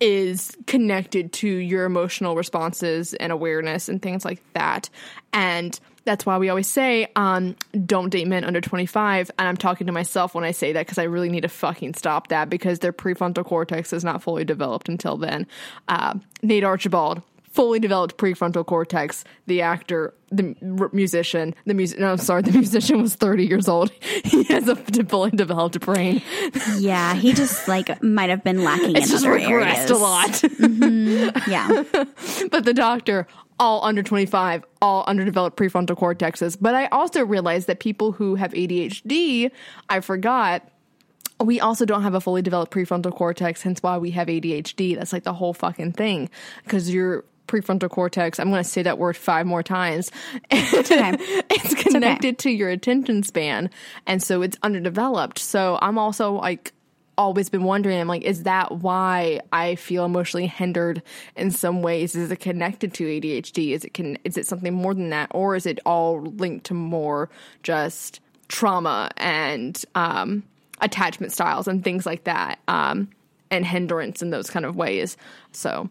[0.00, 4.88] is connected to your emotional responses and awareness and things like that.
[5.32, 9.30] And that's why we always say, um, don't date men under 25.
[9.38, 11.94] And I'm talking to myself when I say that because I really need to fucking
[11.94, 15.46] stop that because their prefrontal cortex is not fully developed until then.
[15.88, 22.12] Uh, Nate Archibald, fully developed prefrontal cortex, the actor, the r- musician, the music, no,
[22.12, 23.90] I'm sorry, the musician was 30 years old.
[24.24, 26.22] He has a fully developed brain.
[26.78, 29.90] Yeah, he just like might have been lacking It's in just other regressed areas.
[29.90, 30.42] a lot.
[31.48, 31.82] Yeah,
[32.50, 33.26] but the doctor,
[33.60, 36.56] all under 25, all underdeveloped prefrontal cortexes.
[36.58, 39.50] But I also realized that people who have ADHD,
[39.88, 40.66] I forgot,
[41.38, 44.96] we also don't have a fully developed prefrontal cortex, hence why we have ADHD.
[44.96, 46.30] That's like the whole fucking thing.
[46.64, 50.10] Because your prefrontal cortex, I'm going to say that word five more times.
[50.52, 51.16] okay.
[51.50, 53.68] it's connected to your attention span.
[54.06, 55.38] And so it's underdeveloped.
[55.38, 56.72] So I'm also like,
[57.20, 61.02] always been wondering, I'm like, is that why I feel emotionally hindered
[61.36, 62.16] in some ways?
[62.16, 63.72] Is it connected to ADHD?
[63.72, 66.74] Is it can is it something more than that, or is it all linked to
[66.74, 67.28] more
[67.62, 70.42] just trauma and um,
[70.80, 73.08] attachment styles and things like that, um,
[73.50, 75.18] and hindrance in those kind of ways?
[75.52, 75.90] So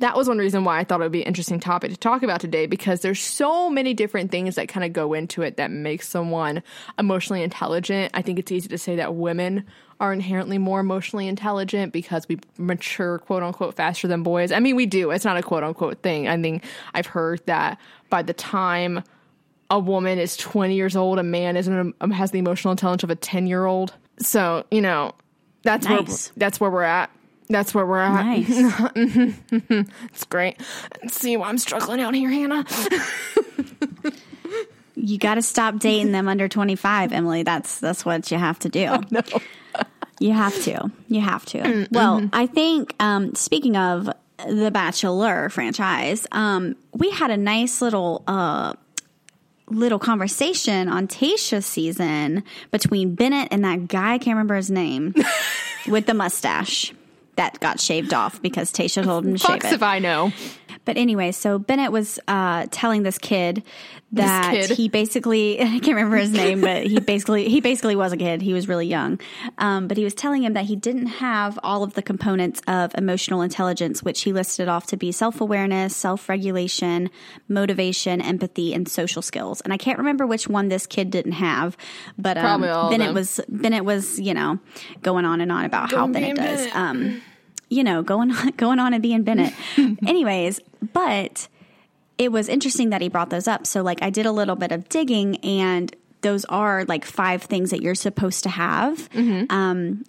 [0.00, 2.22] that was one reason why I thought it would be an interesting topic to talk
[2.22, 5.70] about today because there's so many different things that kind of go into it that
[5.70, 6.62] make someone
[6.98, 8.10] emotionally intelligent.
[8.12, 9.64] I think it's easy to say that women
[9.98, 14.52] are inherently more emotionally intelligent because we mature quote unquote faster than boys.
[14.52, 15.10] I mean, we do.
[15.10, 16.28] It's not a quote unquote thing.
[16.28, 17.78] I think I've heard that
[18.10, 19.02] by the time
[19.70, 23.04] a woman is 20 years old, a man is an, um, has the emotional intelligence
[23.04, 23.94] of a 10 year old.
[24.18, 25.12] So, you know,
[25.62, 26.28] that's Nice.
[26.28, 27.10] where that's where we're at.
[27.48, 28.24] That's where we're at.
[28.24, 28.48] nice.
[30.12, 30.60] It's great.
[31.08, 32.64] See why I'm struggling out here, Hannah.
[34.98, 37.42] You got to stop dating them under 25, Emily.
[37.42, 38.94] That's that's what you have to do.
[39.10, 39.20] No.
[40.18, 40.90] You have to.
[41.08, 41.88] You have to.
[41.90, 44.08] Well, I think um, speaking of
[44.48, 48.74] the Bachelor franchise, um, we had a nice little uh,
[49.68, 54.14] little conversation on Tayshia's season between Bennett and that guy.
[54.14, 55.14] I can't remember his name
[55.88, 56.92] with the mustache
[57.36, 59.74] that got shaved off because Tasha told him to shave Fucks it.
[59.74, 60.32] if I know.
[60.86, 63.62] But anyway, so Bennett was uh, telling this kid
[64.12, 64.70] that kid.
[64.70, 68.40] he basically I can't remember his name, but he basically he basically was a kid.
[68.40, 69.20] He was really young,
[69.58, 72.94] um, but he was telling him that he didn't have all of the components of
[72.96, 77.10] emotional intelligence, which he listed off to be self awareness, self regulation,
[77.48, 79.60] motivation, empathy, and social skills.
[79.62, 81.76] And I can't remember which one this kid didn't have,
[82.16, 84.60] but um, Probably all of Bennett was Bennett was you know
[85.02, 86.68] going on and on about how Bennett does.
[86.74, 87.22] Um,
[87.68, 89.54] you know, going on, going on and being Bennett.
[89.78, 90.60] Anyways,
[90.92, 91.48] but
[92.18, 93.66] it was interesting that he brought those up.
[93.66, 97.70] So, like, I did a little bit of digging, and those are like five things
[97.70, 99.08] that you're supposed to have.
[99.50, 100.04] Um,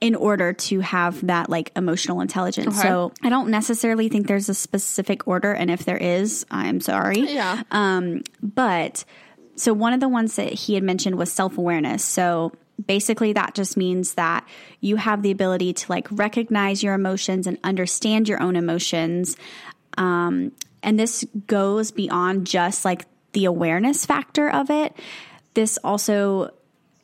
[0.00, 2.78] in order to have that like emotional intelligence.
[2.78, 2.86] Okay.
[2.86, 5.52] So I don't necessarily think there's a specific order.
[5.52, 7.20] And if there is, I'm sorry.
[7.20, 7.62] Yeah.
[7.70, 9.04] Um, but
[9.56, 12.04] so one of the ones that he had mentioned was self awareness.
[12.04, 12.52] So
[12.84, 14.46] basically, that just means that
[14.80, 19.36] you have the ability to like recognize your emotions and understand your own emotions.
[19.96, 24.94] Um, and this goes beyond just like the awareness factor of it.
[25.54, 26.50] This also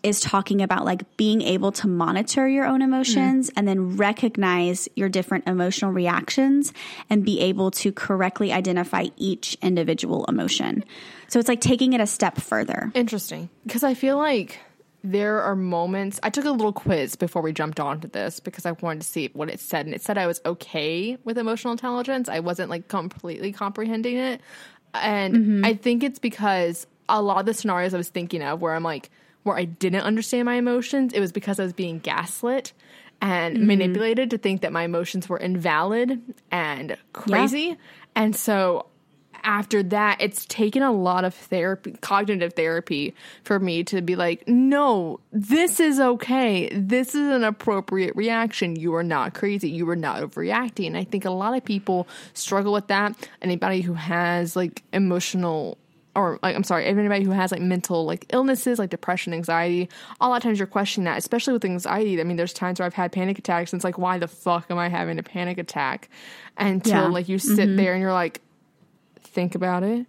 [0.02, 5.08] is talking about like being able to monitor your own emotions and then recognize your
[5.08, 6.72] different emotional reactions
[7.08, 10.85] and be able to correctly identify each individual emotion.
[11.28, 12.90] So it's like taking it a step further.
[12.94, 13.48] Interesting.
[13.64, 14.58] Because I feel like
[15.05, 16.21] there are moments.
[16.23, 19.31] I took a little quiz before we jumped onto this because I wanted to see
[19.33, 19.87] what it said.
[19.87, 22.29] And it said I was okay with emotional intelligence.
[22.29, 24.41] I wasn't like completely comprehending it.
[24.95, 25.65] And mm-hmm.
[25.65, 28.85] I think it's because a lot of the scenarios I was thinking of where I'm
[28.85, 29.11] like,
[29.43, 32.73] where I didn't understand my emotions, it was because I was being gaslit
[33.21, 33.67] and mm-hmm.
[33.67, 37.77] manipulated to think that my emotions were invalid and crazy.
[38.15, 38.87] And so
[39.44, 44.46] after that, it's taken a lot of therapy, cognitive therapy, for me to be like,
[44.48, 46.68] no, this is okay.
[46.74, 48.76] This is an appropriate reaction.
[48.76, 49.70] You are not crazy.
[49.70, 50.88] You are not overreacting.
[50.88, 53.16] And I think a lot of people struggle with that.
[53.40, 55.78] Anybody who has like emotional
[56.14, 59.88] or like I'm sorry, anybody who has like mental like illnesses like depression, anxiety,
[60.20, 62.20] a lot of times you're questioning that, especially with anxiety.
[62.20, 64.70] I mean, there's times where I've had panic attacks and it's like, why the fuck
[64.70, 66.11] am I having a panic attack?
[66.59, 67.09] Until Yeah.
[67.09, 67.76] like you sit mm-hmm.
[67.76, 68.40] there and you're like,
[69.33, 70.07] think about it,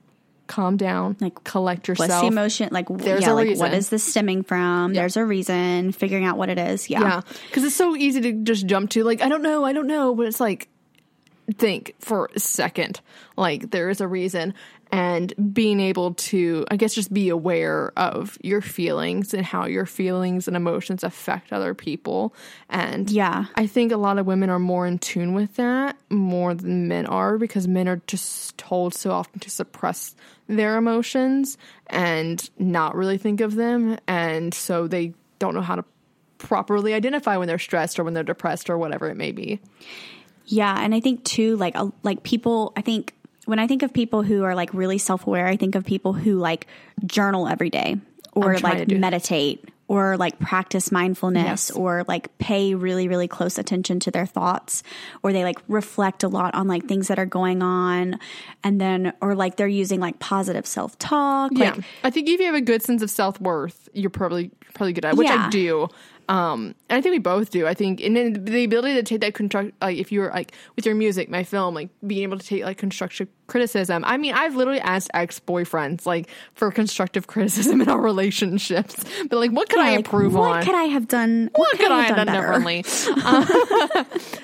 [0.47, 2.09] calm down, Like, collect yourself.
[2.09, 2.69] What's the emotion?
[2.71, 3.59] Like, There's yeah, a like reason.
[3.65, 4.93] what is this stemming from?
[4.93, 6.89] There's a reason, figuring out what it is.
[6.89, 7.01] Yeah.
[7.01, 9.87] Yeah, because it's so easy to just jump to like I don't know, I don't
[9.87, 10.67] know, but it's like
[11.55, 13.01] think for a second,
[13.37, 14.53] like there is a reason,
[14.93, 19.87] and being able to, I guess, just be aware of your feelings and how your
[19.87, 22.35] feelings and emotions affect other people,
[22.69, 23.45] and Yeah.
[23.55, 27.07] I think a lot of women are more in tune with that more than men
[27.07, 30.13] are because men are just told so often to suppress
[30.47, 35.83] their emotions and not really think of them, and so they don't know how to
[36.37, 39.59] properly identify when they're stressed or when they're depressed or whatever it may be.
[40.45, 42.73] Yeah, and I think too, like like people.
[42.75, 45.75] I think when I think of people who are like really self aware, I think
[45.75, 46.67] of people who like
[47.05, 47.97] journal every day
[48.33, 49.01] or I'm trying to like do that.
[49.01, 51.71] meditate or like practice mindfulness Yes.
[51.71, 54.81] or like pay really really close attention to their thoughts
[55.21, 58.17] or they like reflect a lot on like things that are going on
[58.63, 62.39] and then or like they're using like positive self talk Yeah, like I think if
[62.39, 65.27] you have a good sense of self worth, you're probably probably good at it, which
[65.29, 65.89] I do.
[66.29, 67.67] Um, and I think we both do.
[67.67, 70.53] I think, and then the ability to take that construct, like if you were like
[70.75, 74.03] with your music, my film, like being able to take like constructive criticism.
[74.05, 79.37] I mean, I've literally asked ex boyfriends like for constructive criticism in our relationships, but
[79.37, 80.49] like, what could I like, improve what on?
[80.57, 82.59] What could I have done what could I have done better?
[82.59, 82.83] differently?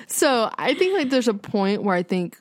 [0.06, 2.36] So I think like there's a point where I think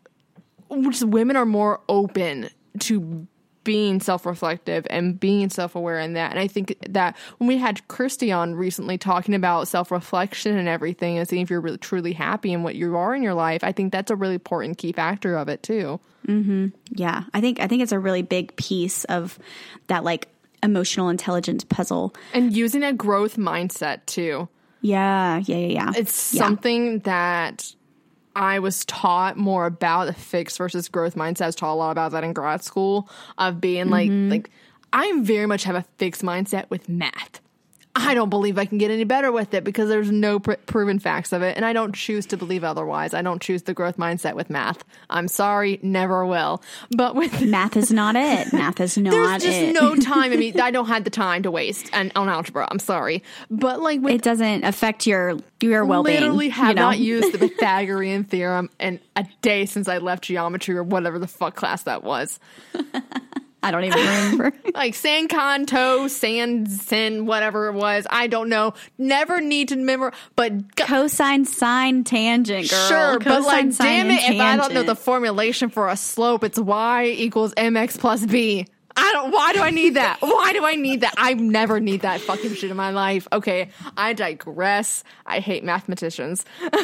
[0.90, 2.50] just women are more open
[2.80, 3.28] to
[3.70, 8.32] being self-reflective and being self-aware in that and i think that when we had Kirsty
[8.32, 12.64] on recently talking about self-reflection and everything and seeing if you're really truly happy in
[12.64, 15.50] what you are in your life i think that's a really important key factor of
[15.50, 16.68] it too mm-hmm.
[16.90, 19.38] Yeah, I think I think it's a really big piece of
[19.86, 20.30] that like
[20.64, 22.16] emotional intelligence puzzle.
[22.34, 24.50] and using a growth mindset too
[24.82, 25.92] Yeah, yeah, yeah, yeah.
[25.96, 26.42] it's Yeah.
[26.44, 27.72] something that
[28.40, 31.42] I was taught more about the fixed versus growth mindset.
[31.42, 34.30] I was taught a lot about that in grad school of being like Mm-hmm.
[34.32, 34.50] like
[34.94, 37.42] I very much have a fixed mindset with math.
[38.00, 41.00] I don't believe I can get any better with it because there's no pr- proven
[41.00, 43.14] facts of it, and I don't choose to believe otherwise.
[43.14, 44.84] I don't choose the growth mindset with math.
[45.10, 46.62] I'm sorry, never will.
[46.96, 48.54] But with Math is not it.
[48.54, 49.74] Math is not there's just it.
[49.74, 50.32] no time.
[50.32, 52.68] I mean, I don't have the time to waste and on algebra.
[52.72, 56.22] I'm sorry, but like with it doesn't affect your your well being.
[56.22, 56.82] literally have you know?
[56.82, 61.28] not used the Pythagorean theorem in a day since I left geometry or whatever the
[61.28, 62.40] fuck class that was.
[63.62, 64.54] I don't even remember.
[64.74, 68.08] like san canto, san sin, whatever it was.
[68.10, 68.74] I don't know.
[68.98, 72.88] Never need to remember, but Cosine sine tangent, girl.
[72.88, 75.98] Sure, but like, sine, damn it, and if I don't know the formulation for a
[75.98, 78.68] slope, it's y equals mx plus b.
[78.96, 79.32] I don't.
[79.32, 80.18] Why do I need that?
[80.20, 81.14] Why do I need that?
[81.18, 83.28] I never need that fucking shit in my life.
[83.32, 85.04] Okay, I digress.
[85.26, 86.44] I hate mathematicians.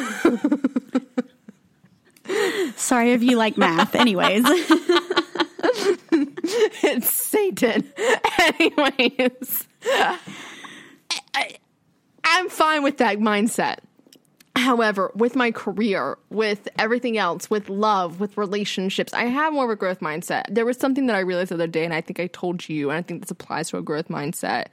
[2.76, 3.94] Sorry if you like math.
[3.94, 4.44] Anyways,
[6.82, 7.92] it's Satan.
[8.40, 9.68] Anyways,
[11.34, 11.56] I,
[12.24, 13.78] I'm fine with that mindset.
[14.54, 19.70] However, with my career, with everything else, with love, with relationships, I have more of
[19.70, 20.44] a growth mindset.
[20.48, 22.90] There was something that I realized the other day, and I think I told you,
[22.90, 24.66] and I think this applies to a growth mindset,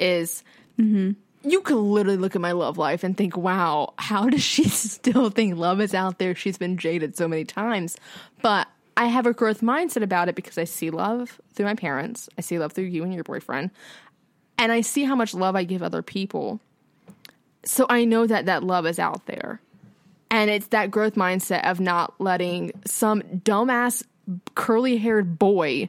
[0.00, 0.42] is
[0.78, 1.12] mm-hmm.
[1.48, 5.30] you can literally look at my love life and think, wow, how does she still
[5.30, 6.34] think love is out there?
[6.34, 7.96] She's been jaded so many times.
[8.42, 8.66] But
[8.98, 12.40] I have a growth mindset about it because I see love through my parents, I
[12.40, 13.70] see love through you and your boyfriend,
[14.58, 16.60] and I see how much love I give other people.
[17.64, 19.60] So I know that that love is out there.
[20.32, 24.02] And it's that growth mindset of not letting some dumbass
[24.56, 25.88] curly haired boy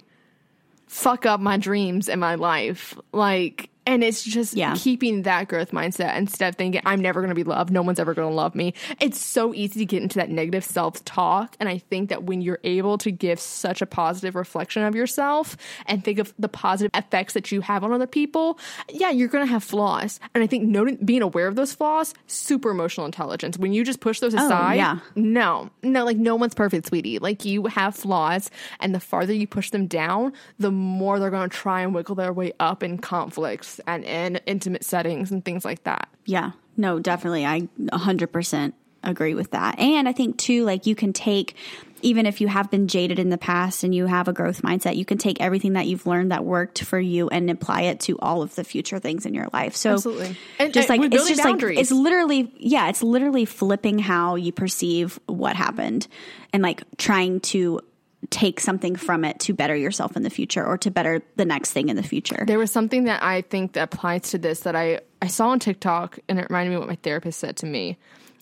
[0.86, 2.95] fuck up my dreams and my life.
[3.12, 4.75] Like, and it's just Yeah.
[4.78, 7.71] keeping that growth mindset instead of thinking, I'm never going to be loved.
[7.71, 8.75] No one's ever going to love me.
[8.99, 11.56] It's so easy to get into that negative self talk.
[11.60, 15.58] And I think that when you're able to give such a positive reflection of yourself
[15.88, 19.43] and think of the positive effects that you have on other people, yeah, you're going
[19.45, 20.19] to have flaws.
[20.36, 23.58] And I think noting, being aware of those flaws, super emotional intelligence.
[23.58, 24.99] When you just push those oh, aside, yeah.
[25.15, 27.17] no, no, like no one's perfect, sweetie.
[27.17, 31.49] Like you have flaws, and the farther you push them down, the more they're going
[31.49, 35.65] to try and wiggle their way up in conflicts and in intimate settings and things
[35.65, 36.08] like that.
[36.26, 37.46] yeah, no, definitely.
[37.46, 39.80] I 100% agree with that.
[39.80, 41.56] And I think, too, like you can take,
[42.02, 44.96] even if you have been jaded in the past and you have a growth mindset,
[44.96, 48.18] you can take everything that you've learned that worked for you and apply it to
[48.20, 49.76] all of the future things in your life.
[49.76, 50.38] So, Absolutely.
[50.58, 54.52] And- just and like, it's just like, it's literally, yeah, it's literally flipping how you
[54.52, 56.08] perceive what happened
[56.54, 57.82] and like trying to
[58.30, 61.72] take something from it to better yourself in the future or to better the next
[61.72, 62.44] thing in the future.
[62.46, 65.60] There was something that I think that applies to this that I, I saw on
[65.60, 67.98] TikTok and it reminded me what my therapist said to me.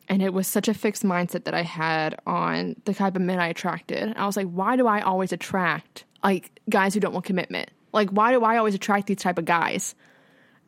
[0.10, 3.40] And it was such a fixed mindset that I had on the type of men
[3.40, 4.00] I attracted.
[4.00, 7.70] And I was like, why do I always attract like guys who don't want commitment?
[7.94, 9.96] Like, why do I always attract these type of guys?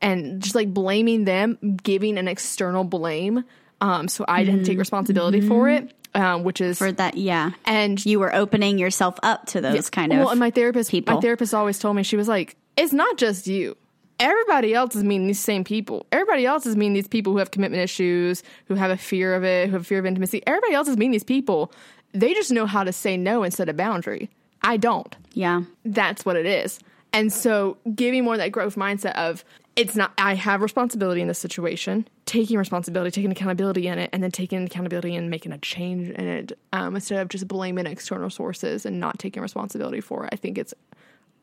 [0.02, 3.44] And just like blaming them, giving an external blame.
[3.82, 7.52] Um, so I didn't take responsibility for it, um, which is For that, yeah.
[7.66, 11.16] and You were opening yourself up to those kind of well, and my therapist, people.
[11.16, 13.76] my therapist always told me she was like, "It's not just you.
[14.20, 16.06] Everybody else is meeting these same people.
[16.12, 19.46] Everybody else is meeting these people who have commitment issues, who have a fear of
[19.46, 20.44] it, who have fear of intimacy.
[20.46, 21.72] Everybody else is meeting these people.
[22.12, 24.30] They just know how to say no and set a boundary.
[24.62, 25.16] I don't.
[25.34, 25.62] Yeah.
[25.86, 26.80] That's what it is.
[27.14, 29.46] And so, giving more that growth mindset of
[29.80, 30.12] it's not.
[30.18, 34.66] I have responsibility in this situation, taking responsibility, taking accountability in it, and then taking
[34.66, 39.00] accountability and making a change in it um, instead of just blaming external sources and
[39.00, 40.30] not taking responsibility for it.
[40.34, 40.74] I think it's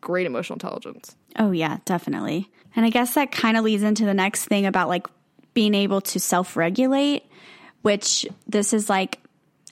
[0.03, 1.16] great emotional intelligence.
[1.38, 2.51] Oh, yeah, definitely.
[2.77, 5.07] And I guess that kind of leads into the next thing about like
[5.55, 7.25] being able to self regulate,
[7.81, 9.18] which this is like,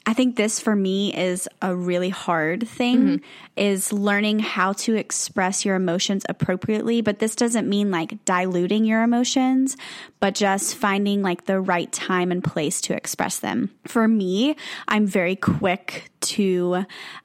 [0.07, 3.23] I think this for me is a really hard thing
[3.57, 7.01] is learning how to express your emotions appropriately.
[7.01, 9.79] But this doesn't mean like diluting your emotions,
[10.21, 13.71] but just finding like the right time and place to express them.
[13.87, 14.57] For me,
[14.89, 16.85] I'm very quick to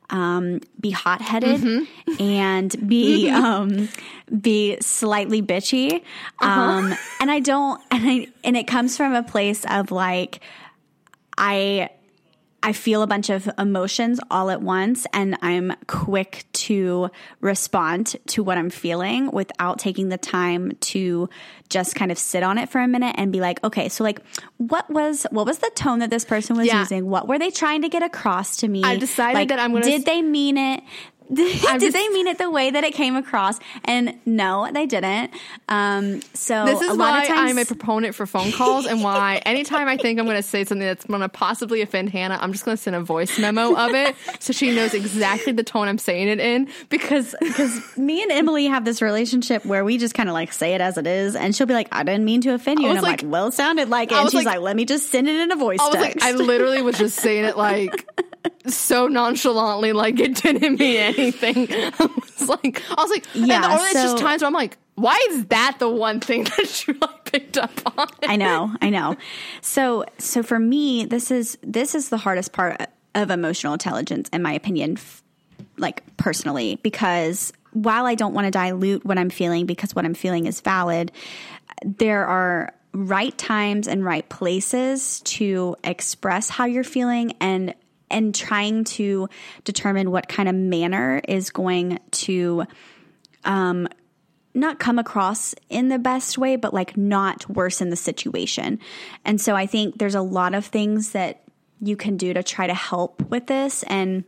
[0.10, 1.86] um, be hot headed
[2.20, 3.90] and be um,
[4.42, 6.02] be slightly bitchy,
[6.42, 10.40] um, and I don't, and I and it comes from a place of like
[11.38, 11.90] I
[12.62, 18.44] I feel a bunch of emotions all at once and I'm quick to respond to
[18.44, 21.30] what I'm feeling without taking the time to
[21.70, 24.20] just kind of sit on it for a minute and be like, okay, so like
[24.58, 26.80] what was what was the tone that this person was Yeah.
[26.80, 27.10] using?
[27.10, 28.84] What were they trying to get across to me?
[28.84, 30.84] I decided Like, that I'm gonna Did they mean it?
[31.34, 33.60] Did just- they mean it the way that it came across?
[33.86, 35.32] And no, they didn't.
[35.68, 38.86] Um, so This a is lot why of times, I'm a proponent for phone calls
[38.88, 42.10] and why anytime I think I'm going to say something that's going to possibly offend
[42.10, 45.54] Hannah, I'm just going to send a voice memo of it so she knows exactly
[45.54, 49.86] the tone I'm saying it in because because me and Emily have this relationship where
[49.86, 52.04] we just kind of like say it as it is, and she'll be like, "I
[52.04, 54.30] didn't mean to offend you," and I'm like- like, "Well, it sounded like it." And
[54.32, 56.32] she's like- like, "Let me just send it in a voice I text." like, I
[56.36, 58.08] literally was just saying it like
[58.68, 61.68] so nonchalantly, like it didn't mean anything.
[61.72, 64.78] I was like, I was like, Yeah, and, or it's just times where I'm like,
[64.96, 68.08] why is that the one thing that you like picked up on?
[68.24, 69.16] I know, I know.
[69.62, 74.42] So, so for me, this is this is the hardest part of emotional intelligence, in
[74.42, 75.24] my opinion, f-
[75.78, 80.14] like personally, because while I don't want to dilute what I'm feeling because what I'm
[80.14, 81.12] feeling is valid,
[81.84, 87.74] there are right times and right places to express how you're feeling and
[88.10, 89.30] and trying to
[89.64, 92.66] determine what kind of manner is going to
[93.46, 93.88] um
[94.54, 98.80] not come across in the best way but like not worsen the situation.
[99.24, 101.44] And so I think there's a lot of things that
[101.82, 104.24] you can do to try to help with this and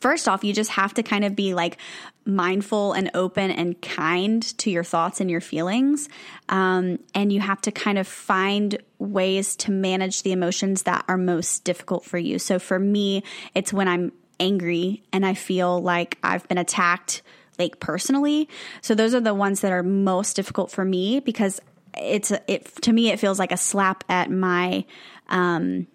[0.00, 1.78] first off, you just have to kind of be like
[2.26, 6.08] mindful and open and kind to your thoughts and your feelings.
[6.48, 11.18] Um, and you have to kind of find ways to manage the emotions that are
[11.18, 12.38] most difficult for you.
[12.38, 13.22] So for me,
[13.54, 17.22] it's when I'm angry and I feel like I've been attacked
[17.58, 18.48] like personally.
[18.80, 21.60] So those are the ones that are most difficult for me because
[21.96, 24.84] it's it to me it feels like a slap at my
[25.28, 25.86] um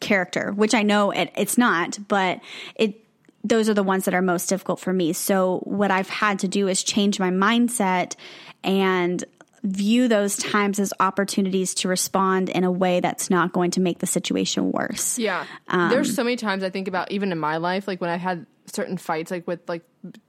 [0.00, 2.40] character, which I know it, it's not, but
[2.76, 3.04] it
[3.44, 5.12] those are the ones that are most difficult for me.
[5.12, 8.14] So what I've had to do is change my mindset
[8.64, 9.24] and
[9.62, 13.98] view those times as opportunities to respond in a way that's not going to make
[13.98, 15.18] the situation worse.
[15.18, 15.44] Yeah.
[15.68, 18.20] Um, There's so many times I think about even in my life, like when I've
[18.20, 19.82] had certain fights, like with like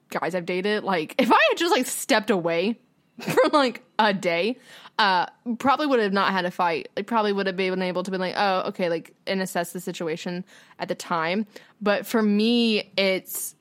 [0.10, 2.80] guys I've dated, like if I had just like stepped away
[3.22, 4.58] for like a day,
[4.98, 5.28] uh,
[5.60, 6.90] probably would have not had a fight.
[6.96, 9.80] Like probably would have been able to be like, oh, okay, like and assess the
[9.80, 10.46] situation
[10.80, 11.46] at the time.
[11.82, 13.56] But for me, it's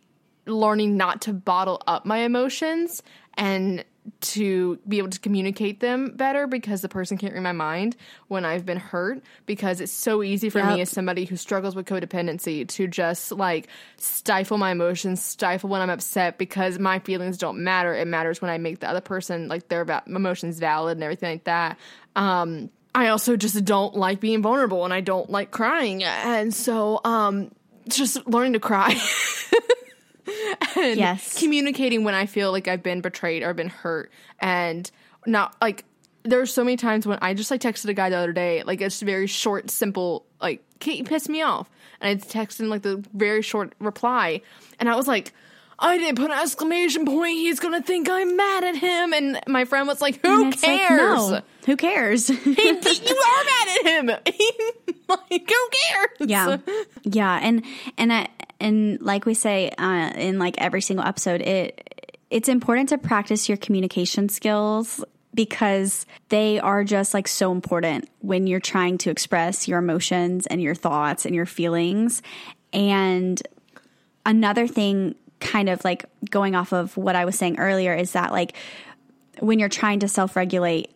[0.47, 3.03] learning not to bottle up my emotions
[3.35, 3.85] and
[4.21, 7.97] to be able to communicate them better because the person can't read my mind
[8.29, 10.75] when I've been hurt because it's so easy for yep.
[10.75, 15.81] me as somebody who struggles with codependency to just like stifle my emotions, stifle when
[15.81, 17.95] I'm upset because my feelings don't matter.
[17.95, 21.31] It matters when I make the other person like their va- emotions valid and everything
[21.31, 21.79] like that.
[22.17, 26.03] Um, I also just don't like being vulnerable and I don't like crying.
[26.03, 27.51] And so, um,
[27.89, 29.01] just learning to cry.
[30.77, 31.39] and yes.
[31.39, 34.11] communicating when I feel like I've been betrayed or been hurt
[34.41, 34.91] and
[35.27, 35.85] not like
[36.25, 38.81] there's so many times when I just like texted a guy the other day, like
[38.81, 41.69] it's very short, simple, like, Kate, you piss me off.
[42.01, 44.43] And I texted him like the very short reply.
[44.79, 45.33] And I was like,
[45.81, 47.39] I didn't put an exclamation point.
[47.39, 49.13] He's gonna think I'm mad at him.
[49.13, 51.31] And my friend was like, "Who cares?
[51.31, 51.67] Like, no.
[51.67, 52.27] Who cares?
[52.27, 54.07] he, you are mad at him.
[55.09, 56.09] like, who cares?
[56.21, 56.57] Yeah,
[57.05, 57.39] yeah.
[57.41, 57.65] And
[57.97, 58.29] and I,
[58.61, 63.49] and like we say uh, in like every single episode, it it's important to practice
[63.49, 65.03] your communication skills
[65.35, 70.61] because they are just like so important when you're trying to express your emotions and
[70.61, 72.23] your thoughts and your feelings.
[72.73, 73.41] And
[74.27, 78.33] another thing, kind of like going off of what I was saying earlier, is that
[78.33, 78.57] like
[79.39, 80.91] when you're trying to self regulate,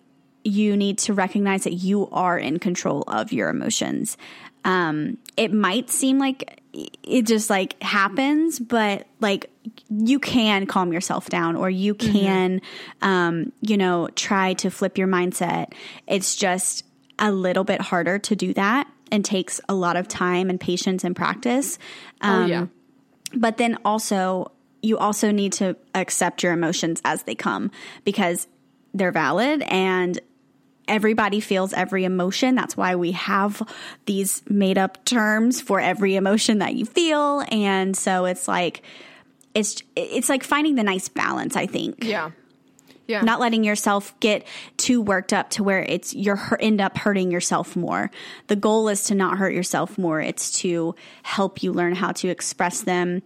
[0.44, 4.16] you need to recognize that you are in control of your emotions.
[4.64, 9.50] Um, it might seem like it just like happens, but like
[9.90, 12.12] you can calm yourself down or you mm-hmm.
[12.12, 13.08] can, mm-hmm.
[13.08, 15.74] um, you know, try to flip your mindset.
[16.06, 16.84] It's just
[17.18, 21.04] a little bit harder to do that and takes a lot of time and patience
[21.04, 21.78] and practice.
[22.22, 22.66] Um, oh, yeah.
[23.34, 27.70] But then also, you also need to accept your emotions as they come
[28.04, 28.48] because
[28.94, 30.18] they're valid and
[30.88, 32.54] everybody feels every emotion.
[32.54, 33.62] That's why we have
[34.06, 37.44] these made up terms for every emotion that you feel.
[37.50, 38.82] And so it's like,
[39.54, 42.04] it's, it's like finding the nice balance, I think.
[42.04, 42.30] Yeah.
[43.08, 43.22] Yeah.
[43.22, 47.74] Not letting yourself get too worked up to where it's you're end up hurting yourself
[47.74, 48.10] more.
[48.46, 50.20] The goal is to not hurt yourself more.
[50.20, 53.22] It's to help you learn how to express them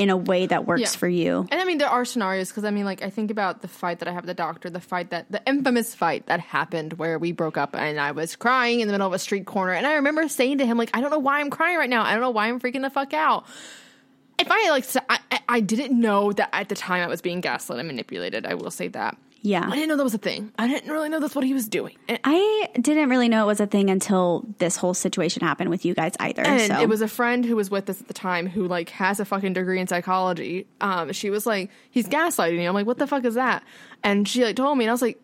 [0.00, 0.98] in a way that works yeah.
[0.98, 1.46] for you.
[1.50, 3.98] And I mean, there are scenarios because I mean, like, I think about the fight
[3.98, 7.18] that I have with the doctor, the fight that the infamous fight that happened where
[7.18, 9.74] we broke up and I was crying in the middle of a street corner.
[9.74, 12.02] And I remember saying to him, like, I don't know why I'm crying right now.
[12.02, 13.44] I don't know why I'm freaking the fuck out.
[14.38, 17.78] If I like, I, I didn't know that at the time I was being gaslit
[17.78, 18.46] and manipulated.
[18.46, 19.18] I will say that.
[19.42, 19.66] Yeah.
[19.66, 20.52] I didn't know that was a thing.
[20.58, 21.96] I didn't really know that's what he was doing.
[22.08, 25.84] And I didn't really know it was a thing until this whole situation happened with
[25.84, 26.42] you guys either.
[26.42, 26.80] And so.
[26.80, 29.24] it was a friend who was with us at the time who like has a
[29.24, 30.66] fucking degree in psychology.
[30.80, 32.68] Um, she was like, he's gaslighting you.
[32.68, 33.64] I'm like, what the fuck is that?
[34.02, 35.18] And she like told me and I was like,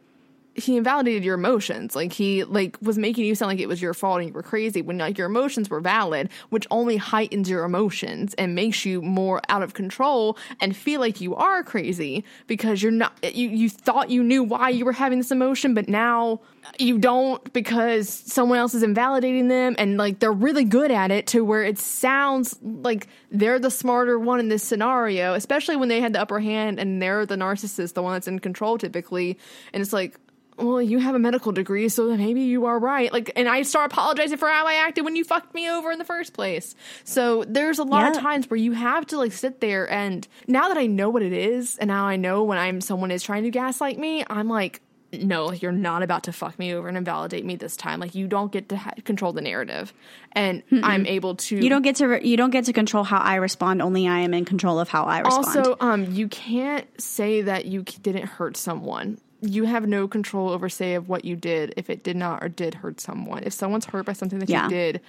[0.57, 1.95] he invalidated your emotions.
[1.95, 4.43] Like he like was making you sound like it was your fault and you were
[4.43, 9.03] crazy when like your emotions were valid, which only heightens your emotions and makes you
[9.03, 13.69] more out of control and feel like you are crazy because you're not you you
[13.69, 16.41] thought you knew why you were having this emotion, but now
[16.79, 21.27] you don't because someone else is invalidating them and like they're really good at it
[21.29, 26.01] to where it sounds like they're the smarter one in this scenario, especially when they
[26.01, 29.39] had the upper hand and they're the narcissist, the one that's in control typically.
[29.73, 30.19] And it's like
[30.59, 33.13] well, you have a medical degree, so maybe you are right.
[33.13, 35.99] Like, and I start apologizing for how I acted when you fucked me over in
[35.99, 36.75] the first place.
[37.05, 40.69] So there's a lot of times where you have to like sit there and now
[40.69, 43.45] that I know what it is, and now I know when I'm someone is trying
[43.45, 44.81] to gaslight me, I'm like,
[45.13, 48.01] no, like, you're not about to fuck me over and invalidate me this time.
[48.01, 49.95] Like, you don't get to ha- control the narrative,
[50.33, 51.57] and I'm able to.
[51.57, 53.83] You don't get to re- you don't get to control how I respond.
[53.83, 55.47] Only I am in control of how I respond.
[55.59, 59.19] Also, um, you can't say that you didn't hurt someone.
[59.43, 62.49] You have no control over say of what you did if it did not or
[62.49, 63.43] did hurt someone.
[63.45, 64.65] If someone's hurt by something that Yeah.
[64.65, 65.01] you did,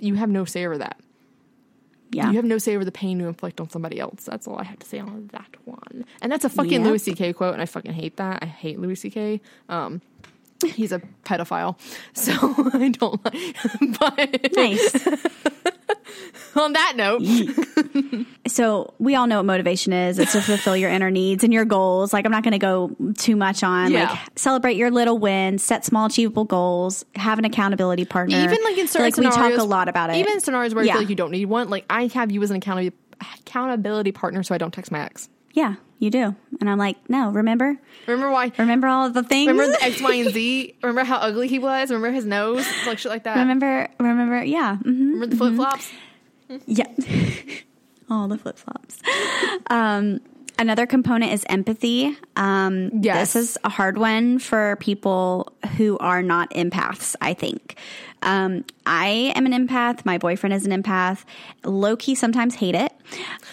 [0.00, 0.98] you have no say over that.
[2.10, 4.24] yeah, You have no say over the pain you inflict on somebody else.
[4.24, 6.04] That's all I have to say on that one.
[6.20, 6.82] And that's a fucking Yep.
[6.84, 7.32] Louis C.K.
[7.32, 8.42] quote, and I fucking hate that.
[8.42, 9.40] I hate Louis C.K.
[9.68, 10.00] Um,
[10.64, 11.78] he's a pedophile,
[12.12, 12.32] so
[12.78, 13.98] I don't like.
[14.00, 15.06] But nice.
[16.56, 17.22] on that note,
[18.46, 20.18] so we all know what motivation is.
[20.18, 22.12] It's to fulfill your inner needs and your goals.
[22.12, 24.10] Like I'm not going to go too much on Yeah.
[24.10, 28.36] like celebrate your little wins, set small achievable goals, have an accountability partner.
[28.38, 30.16] even like in certain like we talk a lot about it.
[30.16, 30.92] Even in scenarios where I Yeah.
[30.94, 32.96] feel like you don't need one, like I have you as an accountability
[33.40, 35.28] accountability partner, so I don't text my ex.
[35.54, 36.34] yeah, you do.
[36.60, 38.52] And I'm like, no, remember, Remember why?
[38.58, 39.48] remember all of the things.
[39.48, 40.76] Remember the X, Y, and Z?
[40.82, 41.90] Remember how ugly he was?
[41.90, 42.66] Remember his nose?
[42.86, 43.38] Like shit like that.
[43.38, 45.92] remember, remember, yeah, hmm Remember the flip flops?
[46.66, 46.86] yeah,
[48.10, 48.98] all the flip flops.
[49.68, 50.20] Um,
[50.58, 52.16] another component is empathy.
[52.36, 53.32] Um, Yes.
[53.34, 57.14] this is a hard one for people who are not empaths.
[57.20, 57.76] I think.
[58.22, 60.04] Um, I am an empath.
[60.04, 61.24] My boyfriend is an empath.
[61.64, 62.90] Low key, sometimes hate it.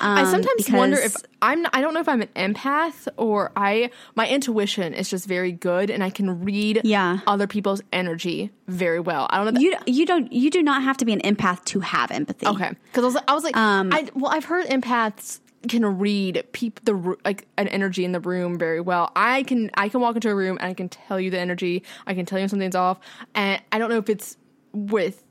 [0.02, 1.66] Um, I sometimes wonder if I'm.
[1.74, 3.92] I don't know if I'm an empath or I.
[4.16, 7.20] My intuition is just very good, and I can read Yeah.
[7.28, 9.28] other people's energy very well.
[9.30, 9.60] I don't know.
[9.60, 12.48] You you don't you do not have to be an empath to have empathy.
[12.48, 15.40] Okay, because I was, I was like, Um, I well, I've heard empaths
[15.70, 19.12] can read peep the like an energy in the room very well.
[19.16, 21.84] I can I can walk into a room and I can tell you the energy.
[22.06, 23.00] I can tell you something's off,
[23.34, 24.38] and I don't know if it's
[24.74, 25.24] with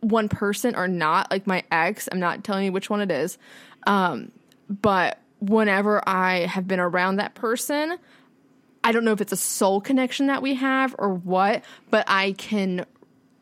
[0.00, 1.30] one person or not.
[1.30, 3.38] Like my ex, I'm not telling you which one it is,
[3.86, 4.30] um,
[4.68, 7.98] but whenever I have been around that person,
[8.84, 12.32] I don't know if it's a soul connection that we have or what, but I
[12.32, 12.86] can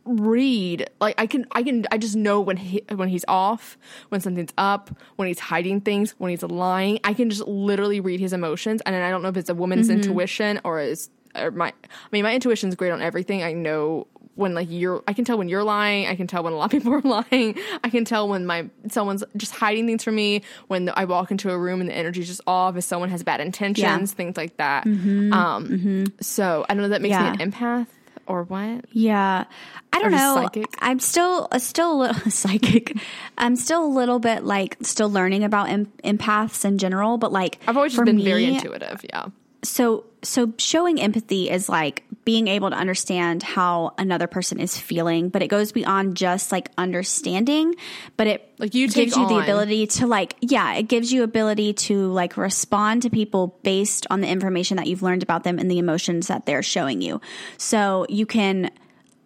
[0.04, 3.78] read like I can I can I just know when he when he's off,
[4.10, 7.00] when something's up, when he's hiding things, when he's lying.
[7.04, 9.88] I can just literally read his emotions and I don't know if it's a woman's
[9.88, 10.00] mm-hmm.
[10.00, 13.42] intuition or is or my I mean my intuition's great on everything.
[13.42, 16.52] I know when like you're I can tell when you're lying, I can tell when
[16.52, 17.00] a lot of people are
[17.30, 17.58] lying.
[17.82, 21.50] I can tell when my someone's just hiding things from me, when I walk into
[21.50, 24.84] a room and the energy's just off, if someone has bad intentions, things like that.
[24.84, 25.32] Mm-hmm.
[25.32, 26.04] Um mm-hmm.
[26.20, 27.32] so I don't know that makes Yeah.
[27.32, 27.86] me an empath
[28.26, 28.84] or what.
[28.92, 29.44] Yeah,
[29.92, 30.34] I don't know.
[30.36, 30.66] psychic?
[30.78, 32.96] I'm still uh, still a little psychic.
[33.38, 37.58] I'm still a little bit like still learning about em- empaths in general, but like
[37.66, 39.04] I've always just been me, very intuitive.
[39.08, 39.26] Yeah.
[39.62, 45.28] So so showing empathy is like being able to understand how another person is feeling,
[45.28, 47.74] but it goes beyond just like understanding,
[48.16, 51.74] but it Like, you gives you the ability to like yeah, it gives you ability
[51.74, 55.70] to like respond to people based on the information that you've learned about them and
[55.70, 57.20] the emotions that they're showing you.
[57.58, 58.70] So you can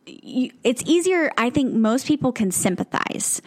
[0.06, 1.30] you, it's easier.
[1.36, 3.40] I think most people can sympathize.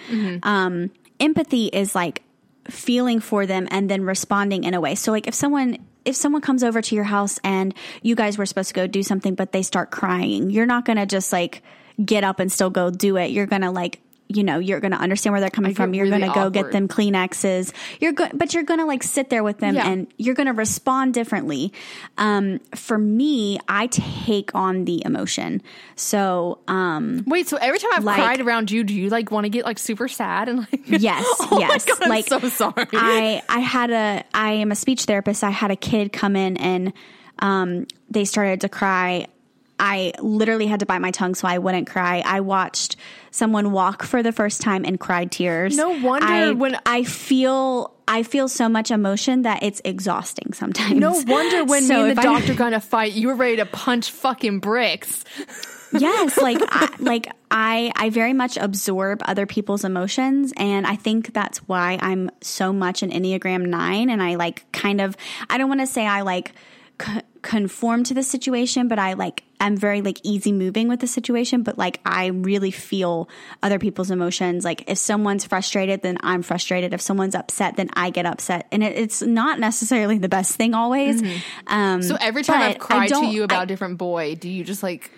[0.44, 2.24] Um, empathy is like
[2.70, 4.96] feeling for them and then responding in a way.
[4.96, 8.46] So, like if someone if someone comes over to your house and you guys were
[8.46, 11.62] supposed to go do something, but they start crying, you're not gonna just like
[12.04, 13.32] get up and still go do it.
[13.32, 14.00] You're gonna like
[14.36, 16.50] you know you're going to understand where they're coming from you're really going to go
[16.50, 19.88] get them kleenexes you're go- but you're going to like sit there with them Yeah.
[19.88, 21.74] and you're going to respond differently
[22.18, 25.62] um, for me i take on the emotion
[25.96, 29.46] so um, Wait, so every time I've Like- cried around you, do you like want
[29.46, 31.86] to get like super sad and like Yes, oh yes.
[31.86, 32.88] God, like I'm so sorry.
[32.94, 35.44] I I had a I am a speech therapist.
[35.44, 36.94] I had a kid come in and
[37.40, 39.28] um, they started to cry.
[39.84, 42.22] I literally had to bite my tongue so I wouldn't cry.
[42.24, 42.98] I watched
[43.32, 45.76] someone walk for the first time and cried tears.
[45.76, 51.00] No wonder I, when- I feel I feel so much emotion that it's exhausting sometimes.
[51.00, 53.36] no wonder when So me and the I- doctor got in a fight, you were
[53.36, 55.24] ready to punch fucking bricks.
[56.00, 61.34] yes like I, like i i very much absorb other people's emotions and i think
[61.34, 65.18] that's why i'm so much an enneagram 9 and i like kind of
[65.50, 66.54] i don't want to say i like
[67.02, 71.08] c- conform to the situation but i like i'm very like easy moving with the
[71.08, 73.28] situation but like i really feel
[73.64, 74.64] other people's emotions.
[74.64, 76.94] Like if someone's frustrated then i'm frustrated.
[76.94, 78.68] If someone's upset then i get upset.
[78.72, 81.22] And it, it's not necessarily the best thing always.
[81.68, 84.64] Um So every time I've cried to you about I- a different boy, do you
[84.64, 85.12] just like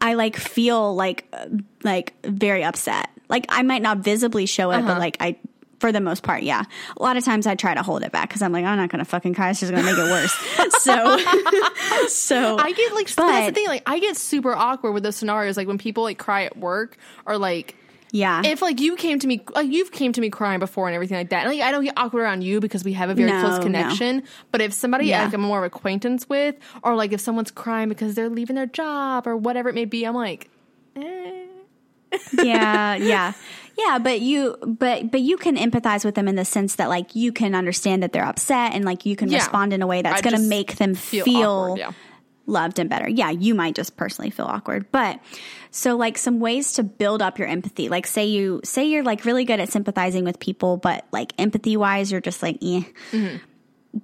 [0.00, 1.46] I like feel like uh,
[1.82, 3.08] like very upset.
[3.28, 4.86] Like I might not visibly show it, Uh-huh.
[4.88, 5.36] but like I
[5.78, 6.64] For the most part, yeah.
[6.96, 8.90] A lot of times I try to hold it back because I'm like, I'm not
[8.90, 9.50] going to fucking cry.
[9.50, 10.32] It's just going to make it worse.
[10.82, 11.18] so,
[12.08, 13.66] so I get like but, that's the thing.
[13.68, 15.56] Like I get super awkward with those scenarios.
[15.56, 17.76] Like when people like cry at work or like
[18.10, 18.42] yeah.
[18.44, 21.16] if like you came to me like you've came to me crying before and everything
[21.16, 21.46] like that.
[21.46, 23.58] And, like I don't get awkward around you because we have a very No, close
[23.58, 23.62] no.
[23.62, 24.22] connection.
[24.50, 25.24] But if somebody Yeah.
[25.24, 28.66] like I'm more of acquaintance with, or like if someone's crying because they're leaving their
[28.66, 30.50] job or whatever it may be, I'm like,
[30.96, 31.44] eh.
[32.42, 33.32] Yeah, yeah.
[33.76, 37.14] Yeah, but you but but you can empathize with them in the sense that like
[37.14, 39.38] you can understand that they're upset and like you can Yeah.
[39.38, 41.92] respond in a way that's going to make them feel feel, awkward, yeah.
[42.46, 43.08] loved and better.
[43.08, 44.90] Yeah, you might just personally feel awkward.
[44.90, 45.20] But
[45.70, 47.88] so like some ways to build up your empathy.
[47.88, 51.76] Like say you say you're like really good at sympathizing with people, but like empathy
[51.76, 52.82] wise you're just like eh.
[53.12, 53.36] Mm-hmm.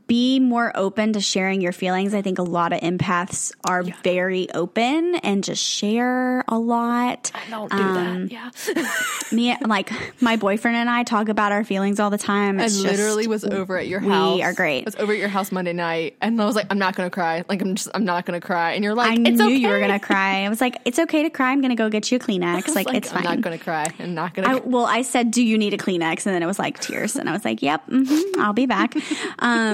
[0.06, 2.14] Be more open to sharing your feelings.
[2.14, 7.30] I think a lot of empaths are very open and just share a lot.
[7.34, 8.32] I don't do Um, that.
[8.32, 8.92] Yeah.
[9.32, 9.90] Me, like
[10.22, 12.60] my boyfriend and I talk about our feelings all the time.
[12.60, 14.36] I literally just, was over at your house.
[14.36, 14.82] we are great.
[14.82, 17.10] I was over at your house Monday night, and I was like, "I'm not gonna
[17.10, 17.44] cry.
[17.48, 19.68] Like, I'm just, I'm not gonna cry." And you're like, I "It's knew okay." you
[19.68, 20.44] were gonna cry.
[20.44, 21.50] I was like, "It's okay to cry.
[21.52, 22.66] I'm gonna go get you a Kleenex.
[22.66, 23.26] Was Like, it's fine.
[23.26, 23.86] I'm not gonna cry.
[23.98, 24.48] I'm not gonna.
[24.48, 27.16] I, well, I said, "Do you need a Kleenex?" And then it was like tears,
[27.16, 28.94] and I was like, "Yep, hmm I'll be back."
[29.40, 29.73] Um,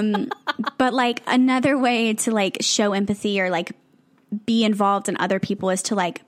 [0.77, 3.71] but like another way to like show empathy or like
[4.45, 6.21] be involved in other people is to like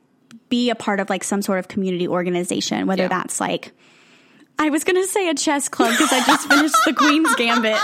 [0.49, 3.09] be a part of like some sort of community organization, whether Yeah.
[3.09, 3.71] that's like.
[4.59, 7.75] I was gonna say a chess club because I just finished the Queen's Gambit.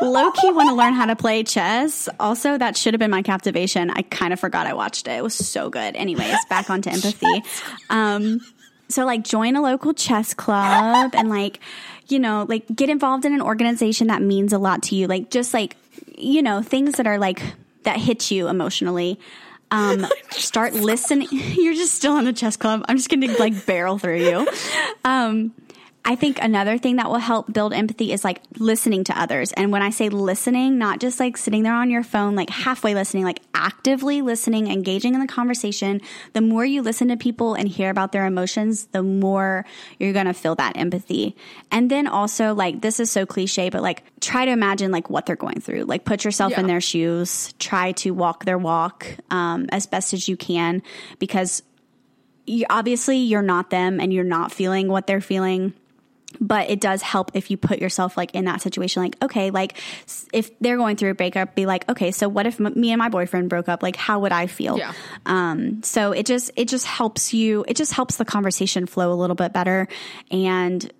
[0.00, 2.08] Low key want to learn how to play chess.
[2.20, 3.90] Also, that should have been my captivation.
[3.90, 5.12] I kind of forgot I watched it.
[5.12, 5.96] It was so good.
[5.96, 7.42] Anyways, back onto empathy.
[7.90, 8.40] Um,
[8.88, 11.58] so like join a local chess club and like,
[12.08, 15.06] you know, like get involved in an organization that means a lot to you.
[15.06, 15.76] Like just like,
[16.16, 17.42] you know, things that are like
[17.84, 19.18] that hit you emotionally.
[19.70, 21.28] Um, start listening.
[21.30, 22.84] You're just still on the chess club.
[22.88, 24.48] I'm just going to like barrel through you.
[25.04, 25.52] Um,
[26.04, 29.52] I think another thing that will help build empathy is like listening to others.
[29.52, 32.94] And when I say listening, not just like sitting there on your phone, like halfway
[32.94, 36.00] listening, like actively listening, engaging in the conversation.
[36.32, 39.66] The more you listen to people and hear about their emotions, the more
[39.98, 41.36] you're going to feel that empathy.
[41.70, 45.26] And then also like, this is so cliche, but like try to imagine like what
[45.26, 45.84] they're going through.
[45.84, 50.26] Like put yourself in their shoes, try to walk their walk, um, as best as
[50.26, 50.82] you can
[51.18, 51.62] because
[52.46, 55.74] you, obviously you're not them and you're not feeling what they're feeling
[56.40, 59.76] but it does help if you put yourself like in that situation like okay like
[60.32, 62.98] if they're going through a breakup be like okay so what if m- me and
[62.98, 64.92] my boyfriend broke up like how would i feel Yeah.
[65.26, 69.16] um so it just it just helps you it just helps the conversation flow a
[69.16, 69.88] little bit better
[70.30, 70.92] and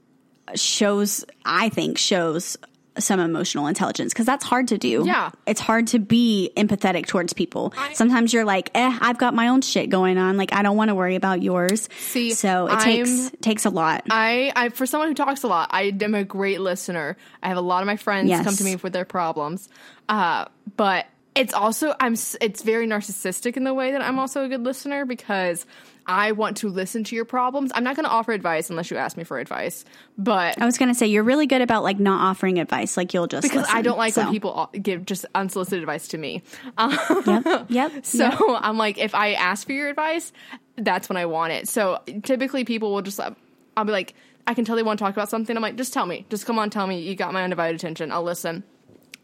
[0.55, 2.57] shows i think shows
[2.99, 5.31] some emotional intelligence because that's hard to do Yeah.
[5.47, 9.61] it's hard to be empathetic towards people sometimes you're like eh i've got my own
[9.63, 12.83] shit going on like i don't want to worry about yours See, so it I'm-
[12.83, 16.25] takes takes a lot I, I, for someone who talks a lot, I am a
[16.25, 17.17] great listener.
[17.43, 18.45] I have a lot of my friends Yes.
[18.45, 19.69] come to me with their problems,
[20.09, 20.47] uh,
[20.77, 22.15] but it's also I'm.
[22.41, 25.67] It's very narcissistic in the way that I'm also a good listener because
[26.09, 27.71] I want to listen to your problems.
[27.75, 29.85] I'm not going to offer advice unless you ask me for advice,
[30.17, 32.97] but I was gonna say you're really good about like not offering advice.
[32.97, 36.19] Like you'll just because I don't like So, when people give just unsolicited advice to
[36.19, 36.43] me.
[36.79, 37.67] Um, Yep.
[37.69, 37.93] Yep.
[38.05, 38.41] So yep.
[38.63, 40.33] I'm like, if I ask for your advice,
[40.77, 41.69] that's when I want it.
[41.69, 44.15] So typically people will just, I'll be like,
[44.47, 45.55] I can tell they want to talk about something.
[45.55, 46.25] I'm like, just tell me.
[46.31, 47.01] Just come on, tell me.
[47.01, 48.11] You got my undivided attention.
[48.11, 48.65] I'll listen.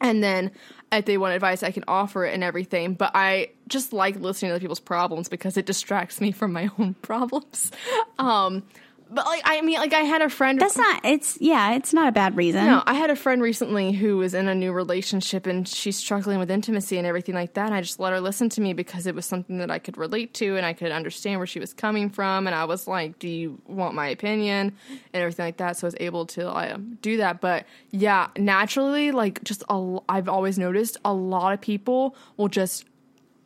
[0.01, 0.51] And then
[0.99, 2.95] if they want advice, I can offer it and everything.
[2.95, 6.70] But I just like listening to other people's problems because it distracts me from my
[6.78, 7.70] own problems.
[8.18, 8.62] Um,
[9.11, 10.61] but like, I mean, like I had a friend.
[10.61, 11.05] That's not.
[11.05, 11.74] It's yeah.
[11.74, 12.64] It's not a bad reason.
[12.66, 16.38] No, I had a friend recently who was in a new relationship and she's struggling
[16.38, 17.66] with intimacy and everything like that.
[17.66, 19.96] And I just let her listen to me because it was something that I could
[19.96, 22.46] relate to and I could understand where she was coming from.
[22.46, 24.74] And I was like, "Do you want my opinion?"
[25.12, 25.76] and everything like that.
[25.76, 27.40] So I was able to uh, do that.
[27.40, 32.86] But yeah, naturally, like just a, I've always noticed a lot of people will just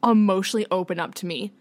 [0.04, 1.52] emotionally open up to me.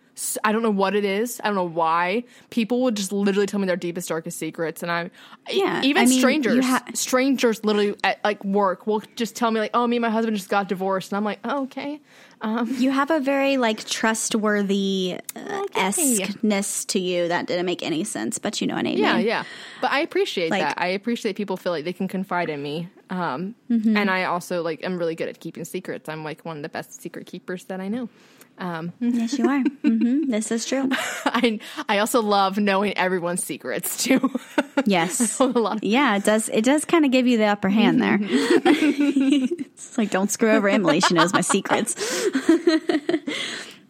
[0.44, 1.40] I don't know what it is.
[1.44, 2.24] I don't know why.
[2.50, 5.12] People would just literally tell me their deepest, darkest secrets, and I'm
[5.50, 6.66] Yeah, even I mean, strangers.
[6.66, 10.10] ha- strangers literally at like work will just tell me like, "Oh, me and my
[10.10, 12.02] husband just got divorced," and I'm like, "Oh, okay."
[12.78, 18.38] You have a very like trustworthy uh, esqueness to you that didn't make any sense,
[18.38, 18.98] but you know what I mean.
[19.00, 19.44] Yeah, yeah.
[19.82, 20.76] But I appreciate Like- that.
[20.78, 22.90] I appreciate people feel like they can confide in me.
[23.10, 23.96] Um, Mm-hmm.
[23.98, 26.10] and I also like I'm really good at keeping secrets.
[26.10, 28.10] I'm like one of the best secret keepers that I know.
[28.60, 29.60] Um, Yes, you are.
[29.84, 30.90] hmm This is true.
[31.26, 34.32] I I also love knowing everyone's secrets too.
[34.86, 35.40] Yes.
[35.40, 35.78] a lot.
[35.78, 36.50] Of, Yeah, it does.
[36.50, 38.18] It does kind of give you the upper hand there.
[38.20, 39.46] Mm-hmm.
[39.60, 41.00] it's like don't screw over Emily.
[41.02, 41.96] She knows my secrets.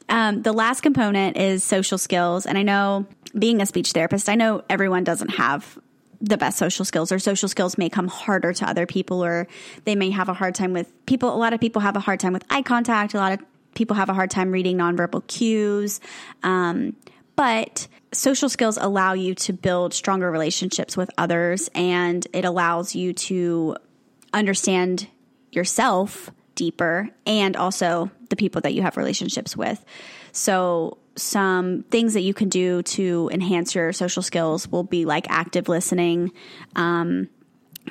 [0.10, 3.06] um, the last component is social skills, and I know
[3.38, 5.78] being a speech therapist, I know everyone doesn't have
[6.22, 9.48] the best social skills or social skills may come harder to other people or
[9.84, 12.20] they may have a hard time with people a lot of people have a hard
[12.20, 13.40] time with eye contact a lot of
[13.78, 16.00] people have a hard time reading nonverbal cues
[16.44, 16.96] um,
[17.36, 23.14] but social skills allow you to build stronger relationships with others and it allows you
[23.14, 23.76] to
[24.34, 25.08] understand
[25.52, 29.86] yourself deeper and also the people that you have relationships with
[30.32, 35.26] so some things that you can do to enhance your social skills will be like
[35.30, 36.32] active listening,
[36.76, 37.28] um,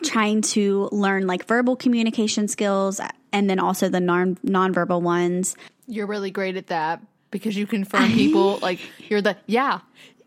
[0.04, 3.00] trying to learn like verbal communication skills,
[3.32, 5.56] and then also the non nonverbal ones.
[5.86, 9.80] You're really great at that because you confirm people like you're the yeah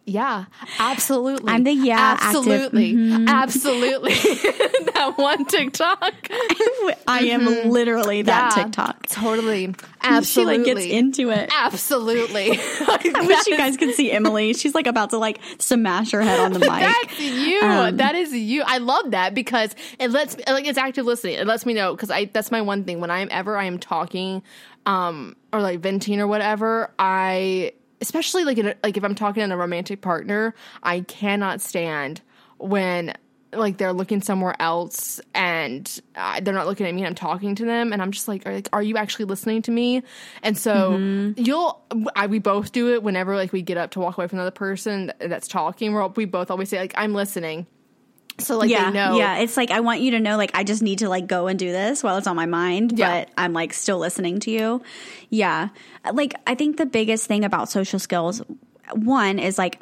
[0.10, 0.46] yeah,
[0.80, 1.54] absolutely.
[1.54, 3.28] I'm the yeah, absolutely, mm-hmm.
[3.28, 4.14] absolutely.
[4.94, 6.02] that one TikTok.
[7.08, 7.70] I am mm-hmm.
[7.70, 9.06] literally that yeah, TikTok.
[9.06, 10.26] Totally, absolutely.
[10.30, 11.52] She like gets into it.
[11.56, 12.52] Absolutely.
[12.54, 14.54] I wish you guys could see Emily.
[14.54, 16.70] She's like about to like smash her head on the mic.
[16.70, 17.62] That's you.
[17.62, 18.64] Um, that is you.
[18.66, 21.36] I love that because it lets like it's active listening.
[21.36, 23.78] It lets me know because I that's my one thing when I'm ever I am
[23.78, 24.42] talking
[24.90, 29.48] um or like venting or whatever I especially like in a, like if I'm talking
[29.48, 32.22] to a romantic partner, I cannot stand
[32.58, 33.14] when
[33.52, 37.56] like they're looking somewhere else and uh, they're not looking at me and I'm talking
[37.56, 40.04] to them and I'm just like are, like, are you actually listening to me?
[40.44, 41.42] And so mm-hmm.
[41.42, 41.82] you'll
[42.16, 44.52] I, we both do it whenever like we get up to walk away from another
[44.52, 45.94] person that's talking.
[45.94, 47.68] We're, we both always say like I'm listening.
[48.42, 49.18] So like yeah, they know.
[49.18, 51.48] Yeah, it's like I want you to know like I just need to like go
[51.48, 53.22] and do this while it's on my mind, yeah.
[53.22, 54.82] but I'm like still listening to you.
[55.30, 55.70] Yeah.
[56.12, 58.42] Like I think the biggest thing about social skills
[58.94, 59.80] one is like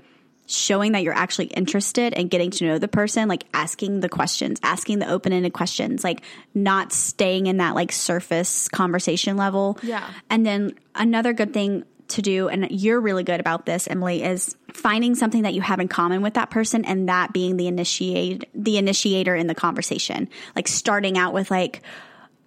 [0.48, 4.60] showing that you're actually interested and getting to know the person, like asking the questions,
[4.64, 6.22] asking the open-ended questions, like
[6.54, 9.78] not staying in that like surface conversation level.
[9.84, 10.10] Yeah.
[10.30, 14.56] And then another good thing to do, and you're really good about this, Emily, is
[14.74, 18.48] finding something that you have in common with that person and that being the initiate
[18.54, 20.30] the initiator in the conversation.
[20.56, 21.82] Like starting out with like,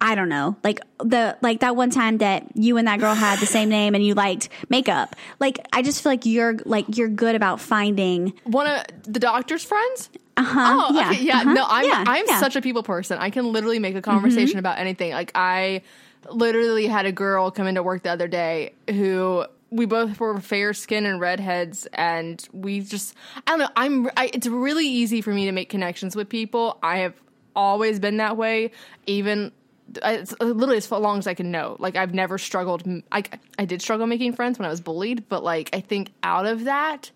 [0.01, 3.39] I don't know, like the like that one time that you and that girl had
[3.39, 5.15] the same name and you liked makeup.
[5.39, 9.63] Like I just feel like you're like you're good about finding one of the doctor's
[9.63, 10.09] friends.
[10.39, 10.89] Uh-huh.
[10.89, 11.11] Oh, yeah.
[11.11, 11.23] Okay.
[11.25, 11.37] Yeah.
[11.41, 11.53] Uh-huh.
[11.53, 12.05] No, I'm yeah.
[12.07, 12.41] I'm yeah.
[12.41, 13.19] such a people person.
[13.19, 14.59] I can literally make a conversation mm-hmm.
[14.61, 15.13] about anything.
[15.13, 15.83] Like I
[16.29, 20.75] literally had a girl come into work the other day who we both were fair
[20.75, 23.15] skin and redheads and we just
[23.47, 26.79] i don't know i'm I, it's really easy for me to make connections with people.
[26.83, 27.15] I have
[27.55, 28.73] always been that way.
[29.07, 29.53] Even
[30.03, 31.77] it's literally as long as i can know.
[31.79, 33.25] Like i've never struggled i,
[33.59, 36.65] I did struggle making friends when i was bullied but like i think out of
[36.65, 37.11] that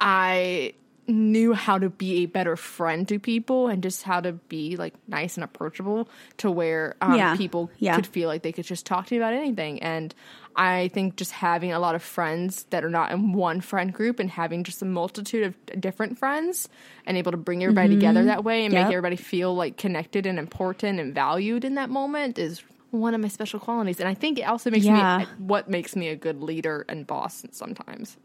[0.00, 0.74] i
[1.08, 4.94] knew how to be a better friend to people and just how to be like
[5.08, 7.36] nice and approachable to where um, yeah.
[7.36, 7.96] people yeah.
[7.96, 10.14] could feel like they could just talk to me about anything and
[10.54, 14.20] i think just having a lot of friends that are not in one friend group
[14.20, 16.68] and having just a multitude of different friends
[17.04, 17.98] and able to bring everybody mm-hmm.
[17.98, 18.84] together that way and yep.
[18.84, 23.20] make everybody feel like connected and important and valued in that moment is one of
[23.20, 25.18] my special qualities and i think it also makes yeah.
[25.18, 28.16] me what makes me a good leader and boss sometimes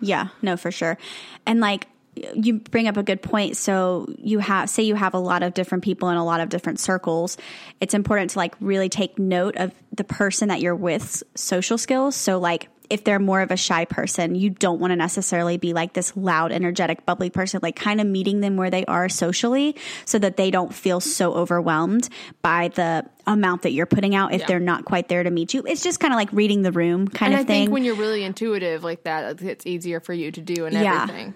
[0.00, 0.98] yeah, no, for sure.
[1.46, 1.88] And like
[2.34, 3.56] you bring up a good point.
[3.56, 6.48] So you have, say you have a lot of different people in a lot of
[6.48, 7.36] different circles.
[7.80, 12.16] It's important to like really take note of the person that you're with social skills.
[12.16, 15.72] So like, if they're more of a shy person, you don't want to necessarily be
[15.72, 19.74] like this loud, energetic, bubbly person, like kind of meeting them where they are socially
[20.04, 22.08] so that they don't feel so overwhelmed
[22.42, 24.46] by the amount that you're putting out if yeah.
[24.46, 25.64] they're not quite there to meet you.
[25.66, 27.62] It's just kind of like reading the room kind and of I thing.
[27.62, 30.72] I think when you're really intuitive like that, it's easier for you to do and
[30.72, 31.02] yeah.
[31.02, 31.34] everything.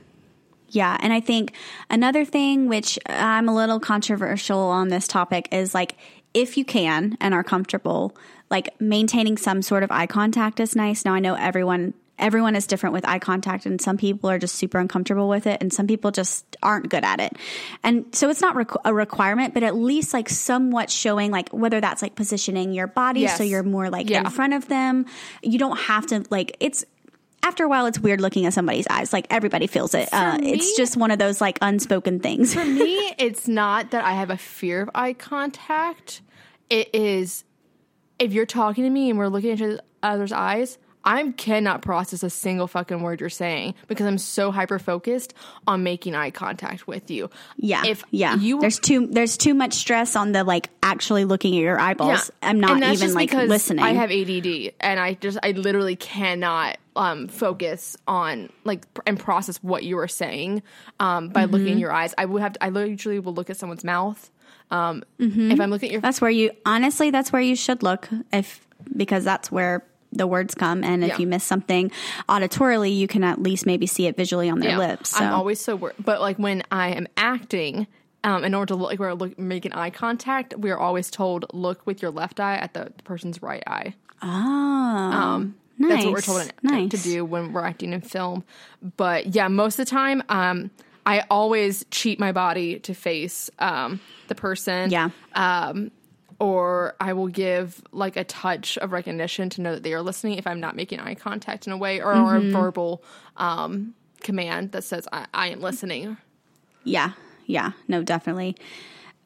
[0.70, 0.96] Yeah.
[1.00, 1.52] And I think
[1.88, 5.96] another thing, which I'm a little controversial on this topic, is like
[6.32, 8.16] if you can and are comfortable,
[8.50, 11.04] like maintaining some sort of eye contact is nice.
[11.04, 14.54] Now I know everyone everyone is different with eye contact and some people are just
[14.54, 17.32] super uncomfortable with it and some people just aren't good at it
[17.82, 21.80] and so it's not requ- a requirement but at least like somewhat showing like whether
[21.80, 23.38] that's like positioning your body yes.
[23.38, 24.20] so you're more like yeah.
[24.20, 25.06] in front of them
[25.42, 26.84] you don't have to like it's
[27.42, 29.12] after a while, it's weird looking at somebody's eyes.
[29.12, 30.08] Like everybody feels it.
[30.12, 32.54] Uh, me, it's just one of those like unspoken things.
[32.54, 36.22] For me, it's not that I have a fear of eye contact.
[36.68, 37.44] It is
[38.18, 42.22] if you're talking to me and we're looking at each other's eyes, I cannot process
[42.22, 45.34] a single fucking word you're saying because I'm so hyper focused
[45.66, 47.30] on making eye contact with you.
[47.56, 47.82] Yeah.
[47.86, 48.36] If yeah.
[48.36, 52.30] you there's too there's too much stress on the like actually looking at your eyeballs.
[52.42, 52.48] Yeah.
[52.48, 53.84] I'm not even like listening.
[53.84, 59.56] I have ADD and I just I literally cannot um, focus on like and process
[59.58, 60.62] what you are saying
[60.98, 61.52] um, by mm-hmm.
[61.52, 62.14] looking in your eyes.
[62.18, 64.30] I would have to, I literally will look at someone's mouth.
[64.70, 65.50] Um, mm-hmm.
[65.50, 68.66] If I'm looking at your, that's where you honestly that's where you should look if
[68.96, 70.82] because that's where the words come.
[70.84, 71.18] And if Yeah.
[71.18, 71.90] you miss something
[72.28, 75.10] auditorily, you can at least maybe see it visually on their lips.
[75.10, 75.96] So I'm always so worried.
[76.04, 77.86] But like when I am acting,
[78.24, 81.46] um, in order to look, like we're look, making eye contact, we are always told
[81.52, 83.94] look with your left eye at the person's right eye.
[84.22, 85.90] oh, Um, nice.
[85.90, 86.90] That's what we're told to, nice.
[86.90, 88.44] to do when we're acting in film.
[88.96, 90.70] But yeah, most of the time, um,
[91.06, 94.90] I always cheat my body to face um, the person.
[94.90, 95.10] Yeah.
[95.34, 95.90] Um,
[96.40, 100.38] or I will give like a touch of recognition to know that they are listening
[100.38, 102.48] if I'm not making eye contact in a way, or, or Mm-hmm.
[102.48, 103.04] a verbal
[103.36, 106.16] um, command that says I, I am listening.
[106.82, 107.12] Yeah,
[107.46, 108.56] yeah, no, definitely.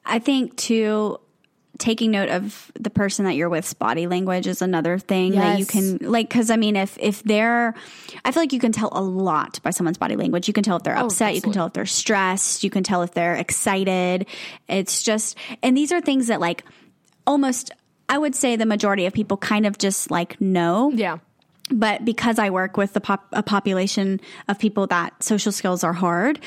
[0.04, 1.18] I think too,
[1.78, 5.66] taking note of the person that you're with's body language is another thing that you
[5.66, 6.28] can like.
[6.28, 7.74] Because I mean, if if they're,
[8.24, 10.46] I feel like you can tell a lot by someone's body language.
[10.48, 11.34] You can tell if they're upset.
[11.34, 12.64] You can tell if they're stressed.
[12.64, 14.26] You can tell if they're excited.
[14.68, 16.64] It's just, and these are things that like
[17.26, 17.70] almost.
[18.08, 21.18] I would say the majority of people kind of just like know Yeah.
[21.70, 25.94] but because I work with the pop, a population of people that social skills are
[25.94, 26.38] hard,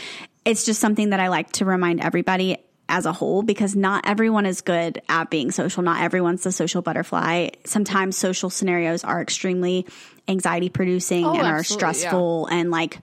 [0.46, 2.58] it's just something that I like to remind everybody
[2.90, 5.82] as a whole because not everyone is good at being social.
[5.84, 7.50] Not everyone's the social butterfly.
[7.66, 9.86] Sometimes social scenarios are extremely
[10.28, 11.92] anxiety producing Oh, and are absolutely, yeah.
[11.94, 13.00] stressful and like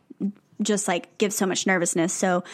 [0.63, 2.13] just like give so much nervousness.
[2.15, 2.45] So,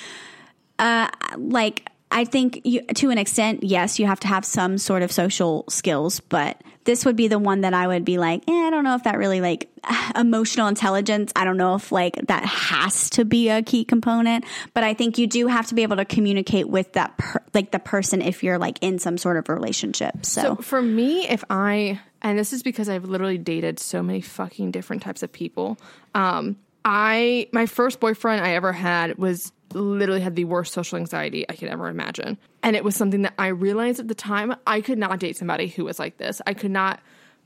[0.79, 5.03] uh, like I think you, to an extent, yes, you have to have some sort
[5.03, 8.53] of social skills, but this would be the one that I would be like, eh,
[8.53, 9.71] I don't know if that really like
[10.17, 11.33] emotional intelligence.
[11.37, 14.45] I don't know if like that has to be a key component,
[14.75, 17.71] but I think you do have to be able to communicate with that, per, like
[17.71, 20.27] the person if you're like in some sort of relationship.
[20.27, 24.21] So, So for me, if I and this is because I've literally dated so many
[24.21, 25.79] fucking different types of people.
[26.15, 31.47] Um, I my first boyfriend I ever had was literally had the worst social anxiety
[31.49, 34.81] I could ever imagine, and it was something that I realized at the time I
[34.81, 36.41] could not date somebody who was like this.
[36.47, 37.01] I could not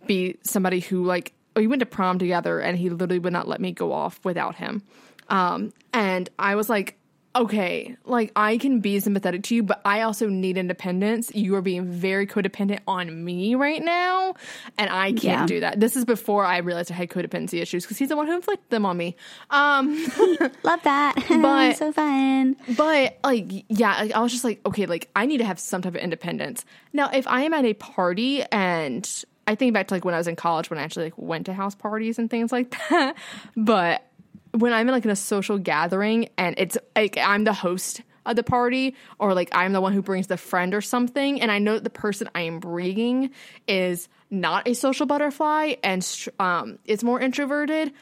[0.07, 3.61] be somebody who like we went to prom together and he literally would not let
[3.61, 4.83] me go off without him.
[5.29, 6.99] Um, and I was like,
[7.37, 11.31] okay, like I can be sympathetic to you, but I also need independence.
[11.35, 14.35] You are being very codependent on me right now,
[14.79, 15.47] and I can't Yeah.
[15.47, 15.81] do that.
[15.81, 18.71] This is before I realized I had codependency issues because he's the one who inflicted
[18.71, 19.17] them on me.
[19.51, 19.95] Um,
[20.63, 21.15] love that.
[21.29, 22.57] But- so fun.
[22.77, 25.83] but like, yeah, like, I was just like, okay, like I need to have some
[25.83, 26.65] type of independence.
[26.93, 29.09] Now, if I am at a party and
[29.47, 31.47] I think back to like when I was in college when I actually like went
[31.47, 33.17] to house parties and things like that,
[33.57, 34.03] but
[34.55, 38.37] when I'm in like in a social gathering and it's like I'm the host of
[38.37, 41.59] the party or like I'm the one who brings the friend or something and I
[41.59, 43.31] know that the person I am bringing
[43.67, 46.07] is not a social butterfly and
[46.39, 47.93] um it's more introverted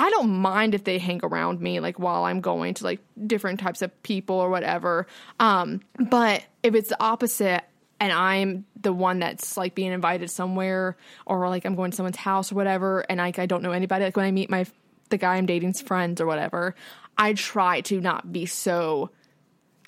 [0.00, 3.58] I don't mind if they hang around me like while I'm going to like different
[3.60, 5.08] types of people or whatever.
[5.40, 7.64] Um, but if it's the opposite
[7.98, 10.96] and I'm the one that's like being invited somewhere
[11.26, 14.04] or like I'm going to someone's house or whatever and like I don't know anybody,
[14.04, 14.66] like when I meet my
[15.10, 16.74] the guy I'm dating's friends or whatever,
[17.16, 19.10] I try to not be so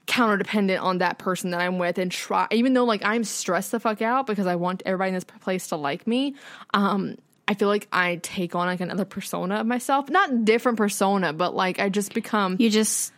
[0.07, 3.71] counter dependent on that person that I'm with and try even though like I'm stressed
[3.71, 6.35] the fuck out because I want everybody in this place to like me.
[6.75, 7.16] Um
[7.47, 10.09] I feel like I take on like another persona of myself.
[10.09, 13.12] Not different persona, but like I just become You just,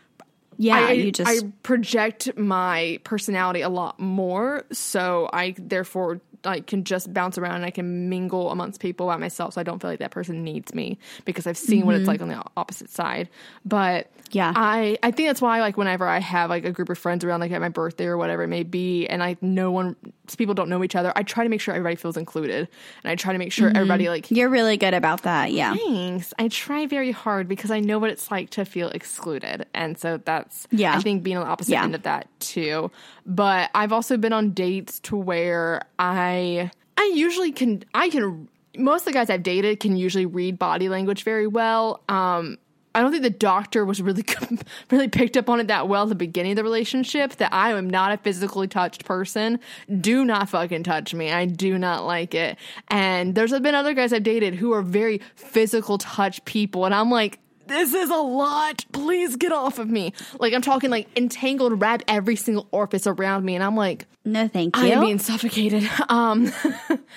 [0.56, 6.66] yeah, I, you just, I project my personality a lot more, so I therefore like
[6.66, 9.54] can just bounce around and I can mingle amongst people by myself.
[9.54, 12.20] So I don't feel like that person needs me because I've seen what it's like
[12.20, 13.28] on the opposite side.
[13.64, 14.38] But Mm-hmm.
[14.38, 14.52] Yeah.
[14.56, 17.40] I I think that's why like whenever I have like a group of friends around,
[17.40, 19.94] like at my birthday or whatever it may be, and like no one
[20.38, 22.66] people don't know each other, I try to make sure everybody feels included,
[23.04, 23.76] and I try to make sure Mm-hmm.
[23.76, 25.52] everybody like you're really good about that.
[25.52, 25.74] Yeah.
[25.74, 26.32] Thanks.
[26.38, 29.66] I try very hard because I know what it's like to feel excluded.
[29.74, 30.96] And so that's, Yeah.
[30.96, 31.84] I think, being on the opposite Yeah.
[31.84, 32.90] end of that too.
[33.26, 38.48] But I've also been on dates to where I, I I usually can, I can,
[38.76, 42.00] most of the guys I've dated can usually read body language very well.
[42.08, 42.58] Um,
[42.94, 44.24] I don't think the doctor was really
[44.90, 47.72] really picked up on it that well at the beginning of the relationship that I
[47.72, 49.58] am not a physically touched person.
[50.00, 51.32] Do not fucking touch me.
[51.32, 52.58] I do not like it.
[52.88, 57.10] And there's been other guys I've dated who are very physical touch people and I'm
[57.10, 58.84] like this is a lot.
[58.92, 60.12] Please get off of me.
[60.38, 64.48] Like I'm talking like entangled, wrap every single orifice around me and I'm like No,
[64.48, 64.92] thank you.
[64.92, 65.88] I'm being suffocated.
[66.08, 66.52] Um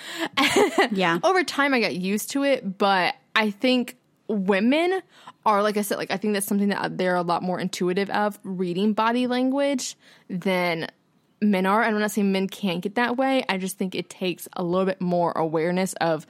[0.90, 1.18] yeah.
[1.22, 3.96] over time I got used to it, but I think
[4.28, 5.02] women
[5.44, 8.10] are like I said, like I think that's something that they're a lot more intuitive
[8.10, 9.96] of reading body language
[10.28, 10.88] than
[11.40, 11.82] men are.
[11.82, 13.44] And I'm not saying men can't get that way.
[13.48, 16.26] I just think it takes a little bit more awareness of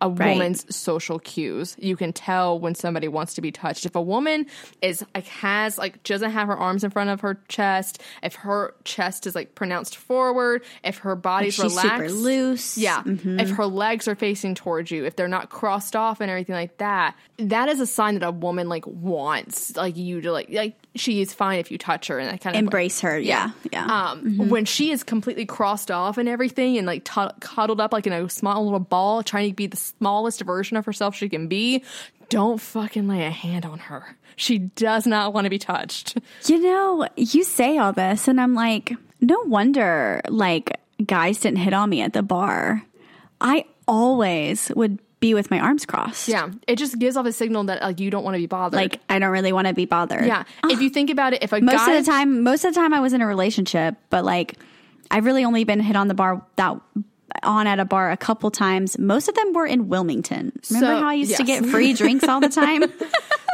[0.00, 1.76] a woman's social cues.
[1.78, 3.86] You can tell when somebody wants to be touched.
[3.86, 4.46] If a woman
[4.82, 8.74] is like has like doesn't have her arms in front of her chest, if her
[8.84, 12.78] chest is like pronounced forward, if her body's she's relaxed, loose.
[12.78, 16.54] yeah, if her legs are facing towards you, if they're not crossed off and everything
[16.54, 20.48] like that, that is a sign that a woman like wants like you to like
[20.50, 23.18] like she is fine if you touch her and that kind of Embrace her.
[23.18, 23.50] Yeah.
[23.72, 23.84] Yeah.
[23.84, 28.06] um, when she is completely crossed off and everything and like t- cuddled up like
[28.06, 31.48] in a small little ball, trying to be the smallest version of herself she can
[31.48, 31.82] be,
[32.28, 34.16] don't fucking lay a hand on her.
[34.36, 36.16] She does not want to be touched.
[36.46, 41.74] You know, you say all this, and I'm like, no wonder like guys didn't hit
[41.74, 42.82] on me at the bar.
[43.40, 46.28] I always would be with my arms crossed.
[46.28, 48.76] Yeah, it just gives off a signal that like you don't want to be bothered.
[48.78, 50.24] Like I don't really want to be bothered.
[50.24, 52.72] yeah, if you think about it, if a Most guy of the time, most of
[52.72, 54.58] the time I was in a relationship, but like
[55.10, 56.76] I've really only been hit on the bar that
[57.42, 58.98] on at a bar a couple times.
[58.98, 60.52] Most of them were in Wilmington.
[60.70, 62.84] Remember So, how I used to get free drinks all the time?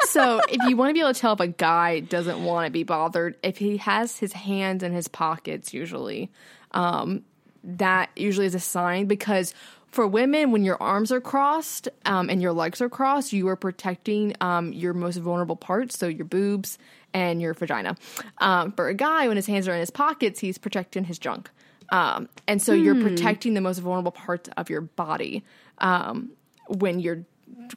[0.08, 2.70] so if you want to be able to tell if a guy doesn't want to
[2.70, 6.30] be bothered, if he has his hands in his pockets, usually,
[6.72, 7.22] um,
[7.64, 9.54] that usually is a sign because
[9.88, 13.56] for women, when your arms are crossed um, and your legs are crossed, you are
[13.56, 16.78] protecting um, your most vulnerable parts, so your boobs
[17.14, 17.96] and your vagina.
[18.38, 21.50] Um, for a guy, when his hands are in his pockets, he's protecting his junk.
[21.90, 25.44] Um, and so you're protecting the most vulnerable parts of your body
[25.78, 26.30] um,
[26.68, 27.24] when you're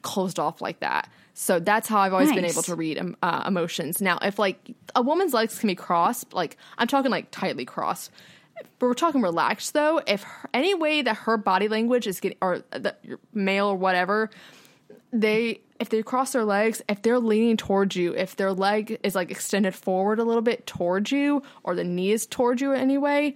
[0.02, 1.08] closed off like that.
[1.34, 4.02] So that's how I've always been able to read um, uh, emotions.
[4.02, 8.10] Now, if like a woman's legs can be crossed, like I'm talking like tightly crossed,
[8.78, 10.00] but we're talking relaxed though.
[10.06, 12.94] If her, any way that her body language is getting, or the
[13.32, 14.30] male or whatever,
[15.12, 19.14] they if they cross their legs, if they're leaning towards you, if their leg is
[19.14, 23.34] like extended forward a little bit towards you, or the knee is towards you anyway,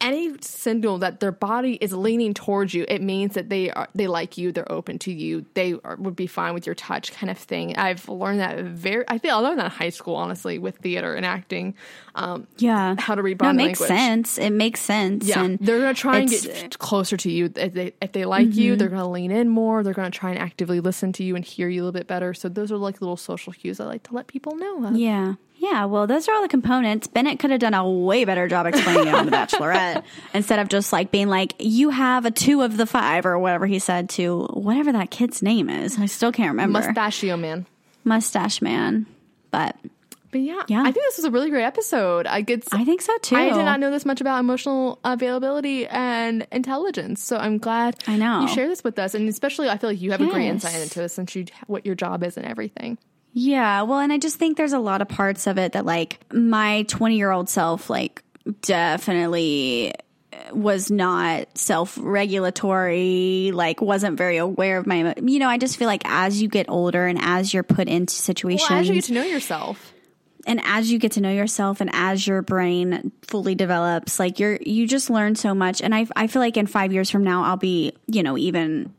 [0.00, 4.06] any signal that their body is leaning towards you, it means that they are they
[4.06, 7.30] like you, they're open to you, they are, would be fine with your touch, kind
[7.30, 7.76] of thing.
[7.76, 9.04] I've learned that very.
[9.08, 11.74] I think I learned that in high school, honestly, with theater and acting.
[12.14, 12.96] Um, yeah.
[12.98, 13.98] how to read body No, it makes language.
[13.98, 14.38] sense.
[14.38, 15.26] It makes sense.
[15.26, 16.60] Yeah, And they're gonna try and Mm-hmm.
[16.62, 17.52] get closer to you.
[17.56, 19.82] If they if they like you, they're gonna lean in more.
[19.82, 22.34] They're gonna try and actively listen to you and hear you a little bit better.
[22.34, 24.86] So those are like little social cues I like to let people know.
[24.86, 24.96] Of.
[24.96, 25.34] Yeah.
[25.60, 25.84] Yeah.
[25.84, 27.06] Well, those are all the components.
[27.06, 30.02] Bennett could have done a way better job explaining it on The Bachelorette
[30.34, 33.66] instead of just like being like, you have a two of the five or whatever
[33.66, 35.98] he said to whatever that kid's name is.
[35.98, 36.78] I still can't remember.
[36.80, 37.66] Mustachio man.
[38.04, 39.04] Mustache man.
[39.50, 39.76] But
[40.30, 40.80] But yeah, Yeah.
[40.80, 42.26] I think this was a really great episode.
[42.26, 42.66] I get.
[42.72, 43.36] I think so too.
[43.36, 48.16] I did not know this much about emotional availability and intelligence, so I'm glad I
[48.16, 48.40] know.
[48.40, 50.80] you share this with us, and especially I feel like you have a great insight
[50.80, 52.96] into it since you what your job is and everything.
[53.32, 56.18] Yeah, well, and I just think there's a lot of parts of it that like
[56.32, 58.22] my 20 year old self like
[58.62, 59.92] definitely
[60.32, 65.76] uh, was not self regulatory, like wasn't very aware of my, you know, I just
[65.76, 68.94] feel like as you get older and as you're put into situations Well, as you
[68.94, 69.92] get to know yourself,
[70.46, 74.58] and as you get to know yourself and as your brain fully develops like you're
[74.60, 75.82] you just learn so much.
[75.82, 78.94] And i i feel like in 5 years from now i'll be you know even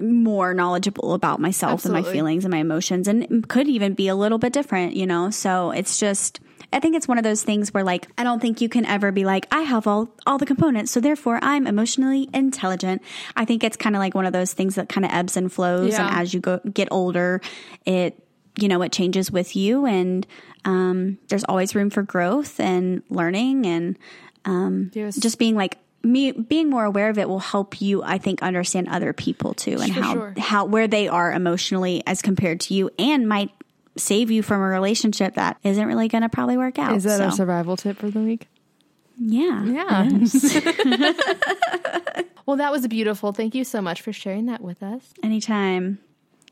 [0.00, 4.14] more knowledgeable about myself and my feelings and my emotions and could even be a
[4.14, 6.40] little bit different you know so it's just
[6.72, 9.12] I think it's one of those things where like I don't think you can ever
[9.12, 13.02] be like I have all all the components so therefore I'm emotionally intelligent.
[13.36, 15.52] I think it's kind of like one of those things that kind of ebbs and
[15.52, 17.40] flows and as you go get older
[17.84, 18.18] it
[18.58, 20.26] you know it changes with you and
[20.64, 23.96] um, there's always room for growth and learning and
[24.44, 25.16] um, Yes.
[25.16, 28.88] just being like me being more aware of it will help you i think understand
[28.88, 30.34] other people too and For how sure.
[30.38, 33.50] how where they are emotionally as compared to you and might
[33.96, 37.18] save you from a relationship that isn't really going to probably work out is that
[37.18, 38.48] So, a survival tip for the week?
[39.18, 40.08] yeah Yeah.
[42.46, 43.32] well, that was beautiful.
[43.32, 45.02] Thank you so much for sharing that with us.
[45.22, 45.98] anytime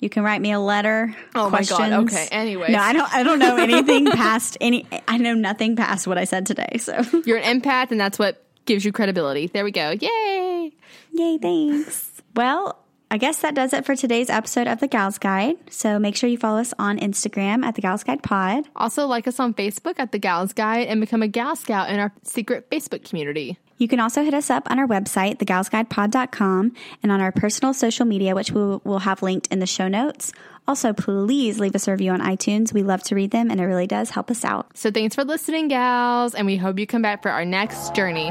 [0.00, 1.92] you can write me a letter Oh my God.
[2.05, 2.70] Okay, anyways.
[2.72, 6.24] no i don't i don't know anything past any i know nothing past what i
[6.24, 9.46] said today so You're an empath, and that's what gives you credibility.
[9.46, 9.90] There we go.
[9.90, 10.72] Yay!
[11.12, 12.22] Yay, thanks.
[12.34, 12.78] Well,
[13.10, 15.56] I guess that does it for today's episode of The Gals Guide.
[15.70, 18.64] So make sure you follow us on Instagram at The Gals Guide Pod.
[18.74, 21.98] Also, like us on Facebook at the Gals Guide and become a Gal Scout in
[21.98, 23.58] our secret Facebook community.
[23.83, 26.72] You can also hit us up on our website, thegalsguidepod.com,
[27.03, 30.33] and on our personal social media, which we will have linked in the show notes.
[30.68, 32.72] Also, please leave us a review on iTunes.
[32.72, 34.78] We love to read them, and it really does help us out.
[34.78, 38.30] So, thanks for listening, gals, and we hope you come back for our next journey.